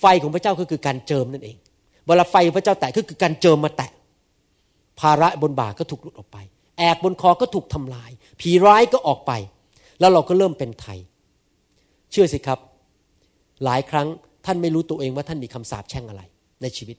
[0.00, 1.56] ไฟของพระเจ้าก็คือการเจิมนั่นเอง
[2.06, 3.90] เวลาไฟพระเจ้าแตะก็คือการเจิมมาแตะ
[5.00, 6.38] ภาระบนบ่าก็ถูกหลุดออกไป
[6.78, 8.10] แอกบนคอก็ถูกทำลาย
[8.40, 9.32] ผีร้ายก็ออกไป
[10.00, 10.98] แล้วเราก็เริ่มเป็นไทย
[12.10, 12.58] เชื่อสิครับ
[13.64, 14.08] หลายครั้ง
[14.46, 16.22] ท่านไม่รู้ตัวเองว่าท่านมีคำสาปแช่งอะไร
[16.62, 16.96] ในชีวิต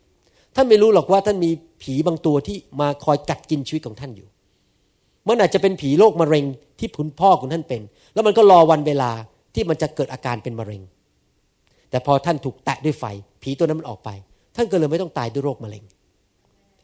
[0.56, 4.28] ท่านไม่รู้หรอกว่าท่านมีผีบางตัวที่มาคอยกัดกินชีวิตของท่านอยู่
[5.28, 6.45] มันอาจจะเป็นผีโรคมะเร็ง
[6.80, 7.82] ที่คุณพ่อของท่านเป็น
[8.14, 9.12] แล้วมันก็รอวันเวลา
[9.56, 10.82] ที่มันจะเกิดอาการเป็นมะเร็ง
[11.89, 13.06] แต่พอท่านถูกแตะด้วยไฟ
[13.41, 14.10] ผีตัวนั้นมันออกไป
[14.56, 15.84] ท่านก็เลยไม่ต้องตายด้วยโรคมะเร็ง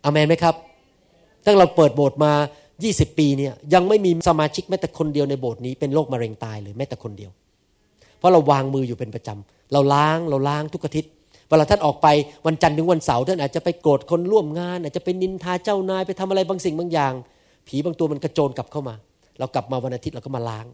[0.03, 0.55] อเมนไหมครับ
[1.45, 2.31] ตั้งเราเปิดโบสถ์มา
[2.75, 7.31] 20 ปีเนี่ยยังไม่มีสมาชิกแม้แต่คนเดียวในโบสถ์นี้เป็นโรคมะเร็งตายเลยแม้แต่คนเดียว
[8.17, 11.11] เพราะเราวางมืออยู่เป็นประจำเราล้างเราล้างทุกอาทิตย์
[11.49, 12.07] เวลาท่านออกไป
[12.45, 17.13] วันจันทร์ถึงวันเสาร์ท่านอาจจะไปโกรธคนร่วมงาน อาจจะไปนินทาเจ้านายไปทำอะไรบางสิ่งบางอย่าง
[17.67, 18.95] ผีบางตัวมันกระโจนกลับเข้ามา
[19.39, 20.65] เรากลับมาวันอาทิตย์เราก็มาล้าง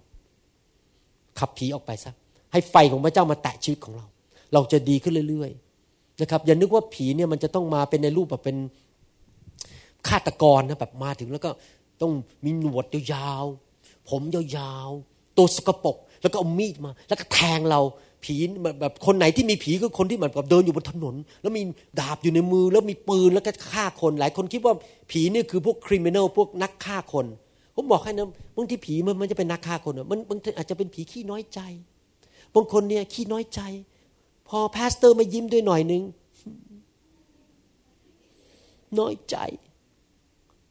[1.40, 2.12] ขับผีออกไปซะ
[2.52, 4.06] ให้ไฟของพระเจ้ามาแตะชีวิตของเรา
[4.54, 8.58] เราจะดีขึ้นเรื่อยๆนะครับอย่านึกว่าผีเนี่ยมันจะต้องมาเป็นในรูปแบบเป็น
[10.08, 11.50] ฆาตกรนะแบบมาถึงแล้วก็
[12.02, 12.12] ต้อง
[12.46, 17.82] มีหนวดยาวๆผมยาวๆตัวสกปรกแล้วก็เอามีดมา แล้วก็แทงเรา
[18.26, 18.36] ผี
[18.82, 21.62] แบบคนไหนที่มีผีก็คนที่เหมือนกับเดินอยู่บนถนน แล้วมี
[22.00, 24.74] ดาบอยู่ในมือ แล้วมีปืนแล้วก็ฆ่าคน หลายคนคิดว่า
[25.12, 27.26] ผีนี่คือพวกคริมิน a ลพวกนักฆ่าคน
[27.76, 31.60] ผมบอกให้นะบางทีผีมันมันจะเป็นนักฆ่าคนมันบางทีอาจจะเป็นผีขี้น้อยใจ
[32.56, 33.62] บางคนเนี่ยขี้น้อยใจ
[34.50, 36.04] พอ pastor ไม่ยิ้มด้วยหน่อยนึง
[39.00, 39.38] น้อยใจ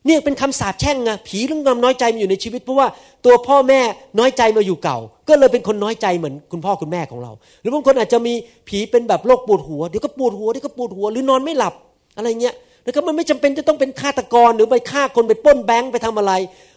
[0.07, 2.89] เนี่ยเป็นคำสาปแช่งไงผีเรื่องความน้อยใจมันอยู่ในชีวิตเพราะว่า
[3.25, 3.81] ตัวพ่อแม่
[4.19, 4.99] น้อยใจมาอยู่เก่า
[5.29, 8.35] ก็เลยเป็นคนน้อยใจเหมือนคุณพ่อคุณแม่ของเรา หรือบางคนอาจจะมี
[8.69, 11.75] ผีเป็นแบบโรคปวดหัวเดี๋ยวก็ปวดหัวเดี๋ยวก็ปวดหัวหรือนอนไม่หลับ
[12.17, 16.33] อะไรเงี้ยแล้วก็มันไม่จำเป็นจะต้องเป็นฆาตกรหรือไปฆ่าคนไปป้นแบงค์ไปทำอะไร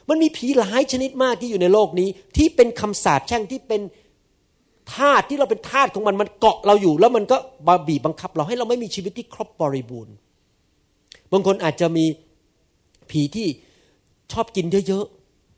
[0.10, 3.82] มันมีผีหลายชนิดมากที่อยู่ในโลกนี้ ที่เป็นคำสาปแช่งที่เป็น
[4.94, 10.14] ทาสที่เราเป็นทาสของมันมันเกาะเราอยู่ แล้วมันก็บบีบบังคับ เราให้เราไม่มีชีวิตที่ครบบริบูรณ์
[11.32, 12.06] บางคนอาจจะมี
[13.14, 13.48] ผีที่
[14.32, 15.06] ชอบกินเยอะ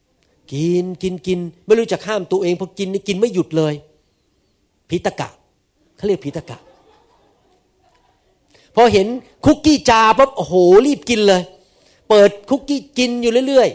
[0.01, 3.73] ๆ กินกินกิน ไม่รู้จะข้ามตัวเองพอกินนี่กินไม่หยุดเลย
[4.89, 5.29] ผีตะกะ
[5.95, 6.57] เขาเรียกผีตะกะ
[8.75, 9.07] พอเห็น
[9.45, 10.53] คุกกี้จาปั๊บโอ้โห
[10.85, 11.41] รีบกินเลย
[12.09, 13.69] เปิดคุกกี้กินอยู่เรื่อย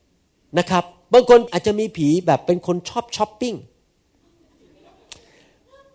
[0.00, 3.54] ๆนะครับ บางคนอาจจะมีผีแบบเป็นคนชอบช้อปปิ้ง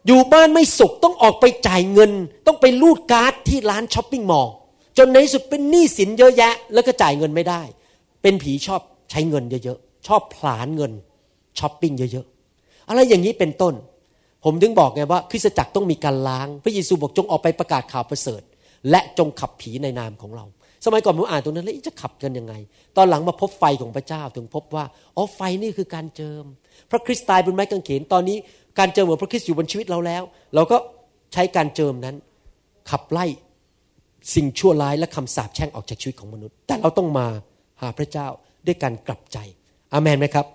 [0.05, 2.11] อยู่บ้านไม่สุขต้องออกไปจ่ายเงิน
[2.45, 4.53] ต้องไปรูดการ์ดที่ร้าน shopping mall
[4.97, 7.61] จนในที่สุดเป็นหนี้สินเยอะแยะ แล้วก็จ่ายเงินไม่ได้
[8.21, 8.81] เป็นผีชอบ
[9.11, 10.91] ใช้เงินเยอะๆชอบผลาญเงิน
[11.59, 13.73] ช้อปปิ้งเยอะๆอะไรอย่างนี้เป็นต้น
[14.43, 18.41] ผมถึงบอกไงว่าคริสตจักรต้องมีการล้าง พระเยซูบอกจงออกไปประกาศข่าวประเสริฐ
[18.89, 20.45] และจงขับผีในนามของเรา
[20.85, 22.53] สมัยก่อนผมอ่านตรงนั้นแล้วจะขับกันยังไง
[22.97, 24.85] ตอนหลังมาพบไฟของพระเจ้าถึงพบว่า
[25.15, 26.43] อ๋อไฟนี่คือการเจิม
[26.91, 28.37] พระคริสต์ตายบนไม้กางเขนตอนนี้
[28.79, 30.23] การเจิมของพระคริสต์อยู่บนชีวิตเราแล้ว
[30.55, 30.77] เราก็
[31.33, 32.15] ใช้การเจิมนั้น
[32.89, 33.25] ขับไล่
[34.33, 37.27] สิ่งชั่วร้ายและคำสาปแช่งออกจากชีวิตของมนุษย์ แต่เราต้องมา
[37.81, 38.27] หาพระเจ้า
[38.65, 39.37] ด้วยการกลับใจ
[39.93, 40.45] อาเมนไหมครับ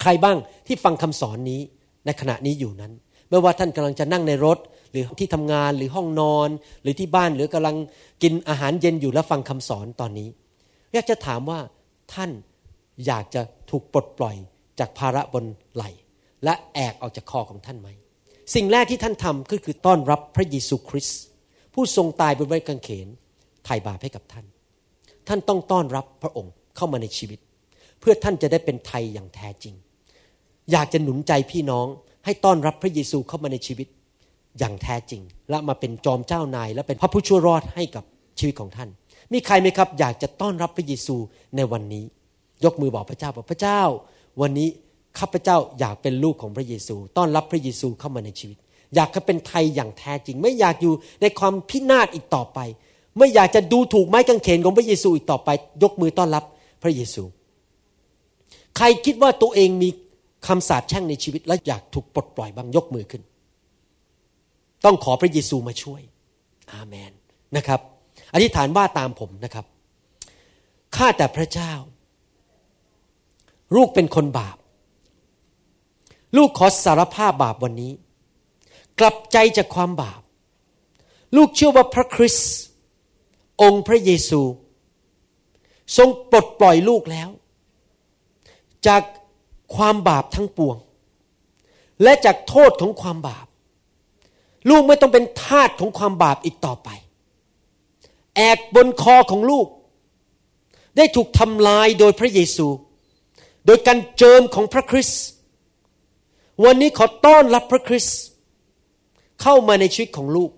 [0.00, 0.36] ใครบ้าง
[0.66, 1.60] ที่ฟังคำสอนนี้
[2.06, 2.92] ในขณะนี้อยู่นั้น
[3.28, 4.58] ไม่ว่าท่านกำลังจะนั่งในรถ
[4.90, 6.48] หรือที่ทำงานหรือห้องนอน
[6.82, 7.76] หรือที่บ้านหรือกำลัง
[8.22, 10.28] กินอาหารเย็นอยู่และฟังคำสอนตอนนี้
[10.92, 11.60] อยากจะถามว่า
[12.14, 12.30] ท่าน
[13.06, 14.36] อยากจะถูกปลดปล่อย
[14.78, 15.44] จากภาระบน
[15.74, 15.84] ไหล
[16.44, 17.88] และแอกออกจากคอของท่านไหม
[18.54, 21.20] สิ่งแรกที่ท่านทำก็คือต้อนรับพระเยซูคริสต์
[21.74, 23.08] ผู้ทรงตายบนไม้กางเขน
[23.64, 24.46] ไถ่บาปให้กับท่าน
[25.28, 27.38] ท่านต้องต้อนรับพระองค์เข้ามาในชีวิต
[28.00, 29.74] เพื่อท่านจะได้เป็นไทยอย่างแท้จริง
[30.72, 31.86] อยากจะหนุนใจพี่น้อง
[32.24, 33.88] ให้ต้อนรับพระเยซูเข้ามาในชีวิต
[34.58, 38.04] อย่างแท้จริง และมาเป็นจอมเจ้านาย และเป็นพระผู้ช่วยรอดให้กับ
[38.38, 38.88] ชีวิตของท่าน
[39.32, 41.16] มีใครไหมครับ อยากจะต้อนรับพระเยซู
[41.56, 42.04] ในวันนี้
[42.64, 43.80] ยกมือบอกพระเจ้าบอกพระเจ้า
[44.40, 44.68] วันนี้
[45.18, 48.58] ข้าพเจ้าอยากเป็นลูกของพระเยซู ต้อนรับพระเยซูเข้ามาในชีวิต
[48.94, 52.58] อยากจะเป็นไทยอย่างแท้จริง ไม่อยากอยู่ในความพินาศอีกต่อไป
[53.18, 55.48] ไม่อยากจะดูถูกไม้กางเขนของพระเยซูอีกต่อไป
[55.82, 56.44] ยกมือต้อนรับ
[56.82, 57.22] พระเยซู
[58.76, 59.88] ใครคิดว่าตัวเองมี
[60.46, 63.22] คำสาปแช่งในชีวิต และอยากถูกปลดปล่อยบ้างยกมือขึ้น
[64.84, 66.00] ต้องขอพระเยซูมาช่วย
[66.72, 67.12] อาเมน
[67.56, 67.80] นะครับ
[68.34, 69.66] อธิษฐานว่าตามผมนะครับ
[70.96, 71.72] ข้าแต่พระเจ้า
[73.76, 74.56] ลูกเป็นคนบาป
[76.36, 77.92] ลูกขอสารภาพบาปวันนี้
[79.00, 80.20] กลับใจจากความบาป
[81.36, 82.50] ลูกเชื่อว่าพระคริสต์
[83.62, 84.42] องค์พระเยซู
[85.96, 87.28] ทรงปลดปล่อยลูกแล้ว
[88.86, 89.02] จาก
[89.76, 90.76] ความบาปทั้งปวง
[92.02, 93.46] และจากโทษของความบาป
[94.68, 96.88] ลูกไม่ต้องเป็นทาสของความบาปอีกต่อไป
[98.36, 99.66] แอกบนคอของลูก
[100.96, 102.66] ได้ถูกทำลายโดยพระเยซู
[103.66, 105.22] โดยการเจิมของพระคริสต์
[106.64, 108.18] วันนี้ขอต้อนรับพระคริสต์
[109.40, 110.50] เข้ามาในชีวิตของลูก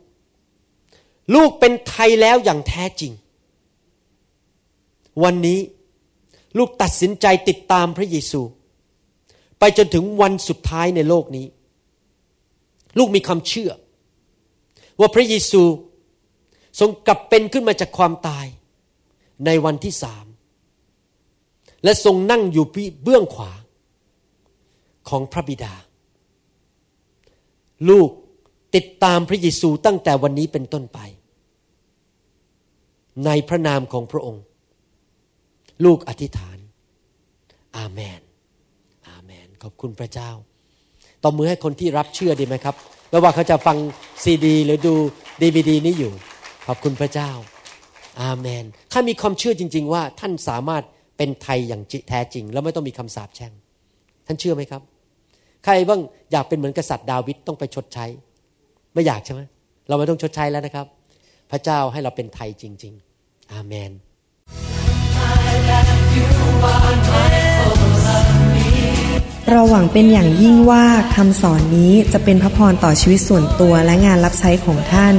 [1.35, 3.13] ลูกเป็นไทยแล้วอย่างแท้จริง
[5.23, 5.61] วันนี้
[6.59, 8.43] ลูกตัดสินใจติดตามพระเยซู
[9.59, 11.47] ไปจนถึงวันสุดท้ายในโลกนี้
[12.99, 13.71] ลูกมีความเชื่อ
[15.01, 15.63] ว่าพระเยซู
[16.81, 18.47] ทรงกลับเป็นขึ้นมาจากความตาย
[19.47, 20.27] ในวันที่สาม
[21.85, 22.67] และทรงนั่งอยู่
[23.03, 23.53] เบื้องขวา
[25.09, 25.75] ของพระบิดา
[27.89, 28.11] ลูก
[28.75, 30.99] ติดตามพระเยซูตั้งแต่วันนี้เป็นต้นไป
[33.27, 34.43] ในพระนามของพระองค์
[35.85, 36.59] ลูกอธิษฐาน
[37.77, 38.21] อาเมน
[39.09, 40.31] อาเมน ขอบคุณพระเจ้า
[41.23, 42.75] ตบมือให้คนที่รับเชื่อดีไหมครับ
[43.11, 43.77] ไม่ว่าเขาจะฟัง
[44.23, 44.95] ซีดี หรือดู
[45.41, 46.13] ดีวดีนี้อยู่
[46.67, 47.31] ขอบคุณพระเจ้า
[48.23, 50.83] อาเมนข้ามีความเชื่อจริง ๆ ว่าท่านสามารถ
[51.17, 53.53] เป็นไทยอย่างแท้จริง แล้วไม่ต้องมีคำสาปแช่ง
[54.27, 54.83] ท่านเชื่อไหมครับ
[55.65, 56.01] ใครบ้าง
[56.33, 58.07] อยากเป็นเหมือนกษัตริย์ดาวิดต้องไปชดใช้
[58.95, 59.41] ไม่อยากใช่ไหม
[59.89, 60.87] เราไม่ต้องชดใช้แล้วนะครับ
[61.51, 63.91] พระเจ้าให้เราเป็นไทยจริง ๆ อาเมน
[69.51, 70.85] เราหวังเป็นอย่างยิ่งว่า
[71.17, 75.15] คำสอนนี้จะเป็นพระพรต่อชีวิตส่วนตัวและงานรับใช้ของท่าน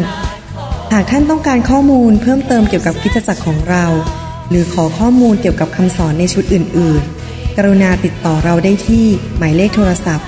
[0.93, 3.85] หากท่านต้องการข้อมูลเพิ่มเติมเกี่ยวกับคริสตจักรของเรา
[4.49, 9.05] หรือขอข้อมูลเกี่ยวกับคำสอนในชุดอื่น ๆ กรุณาติดต่อเราได้ที่
[9.37, 10.27] หมายเลขโทรศัพท์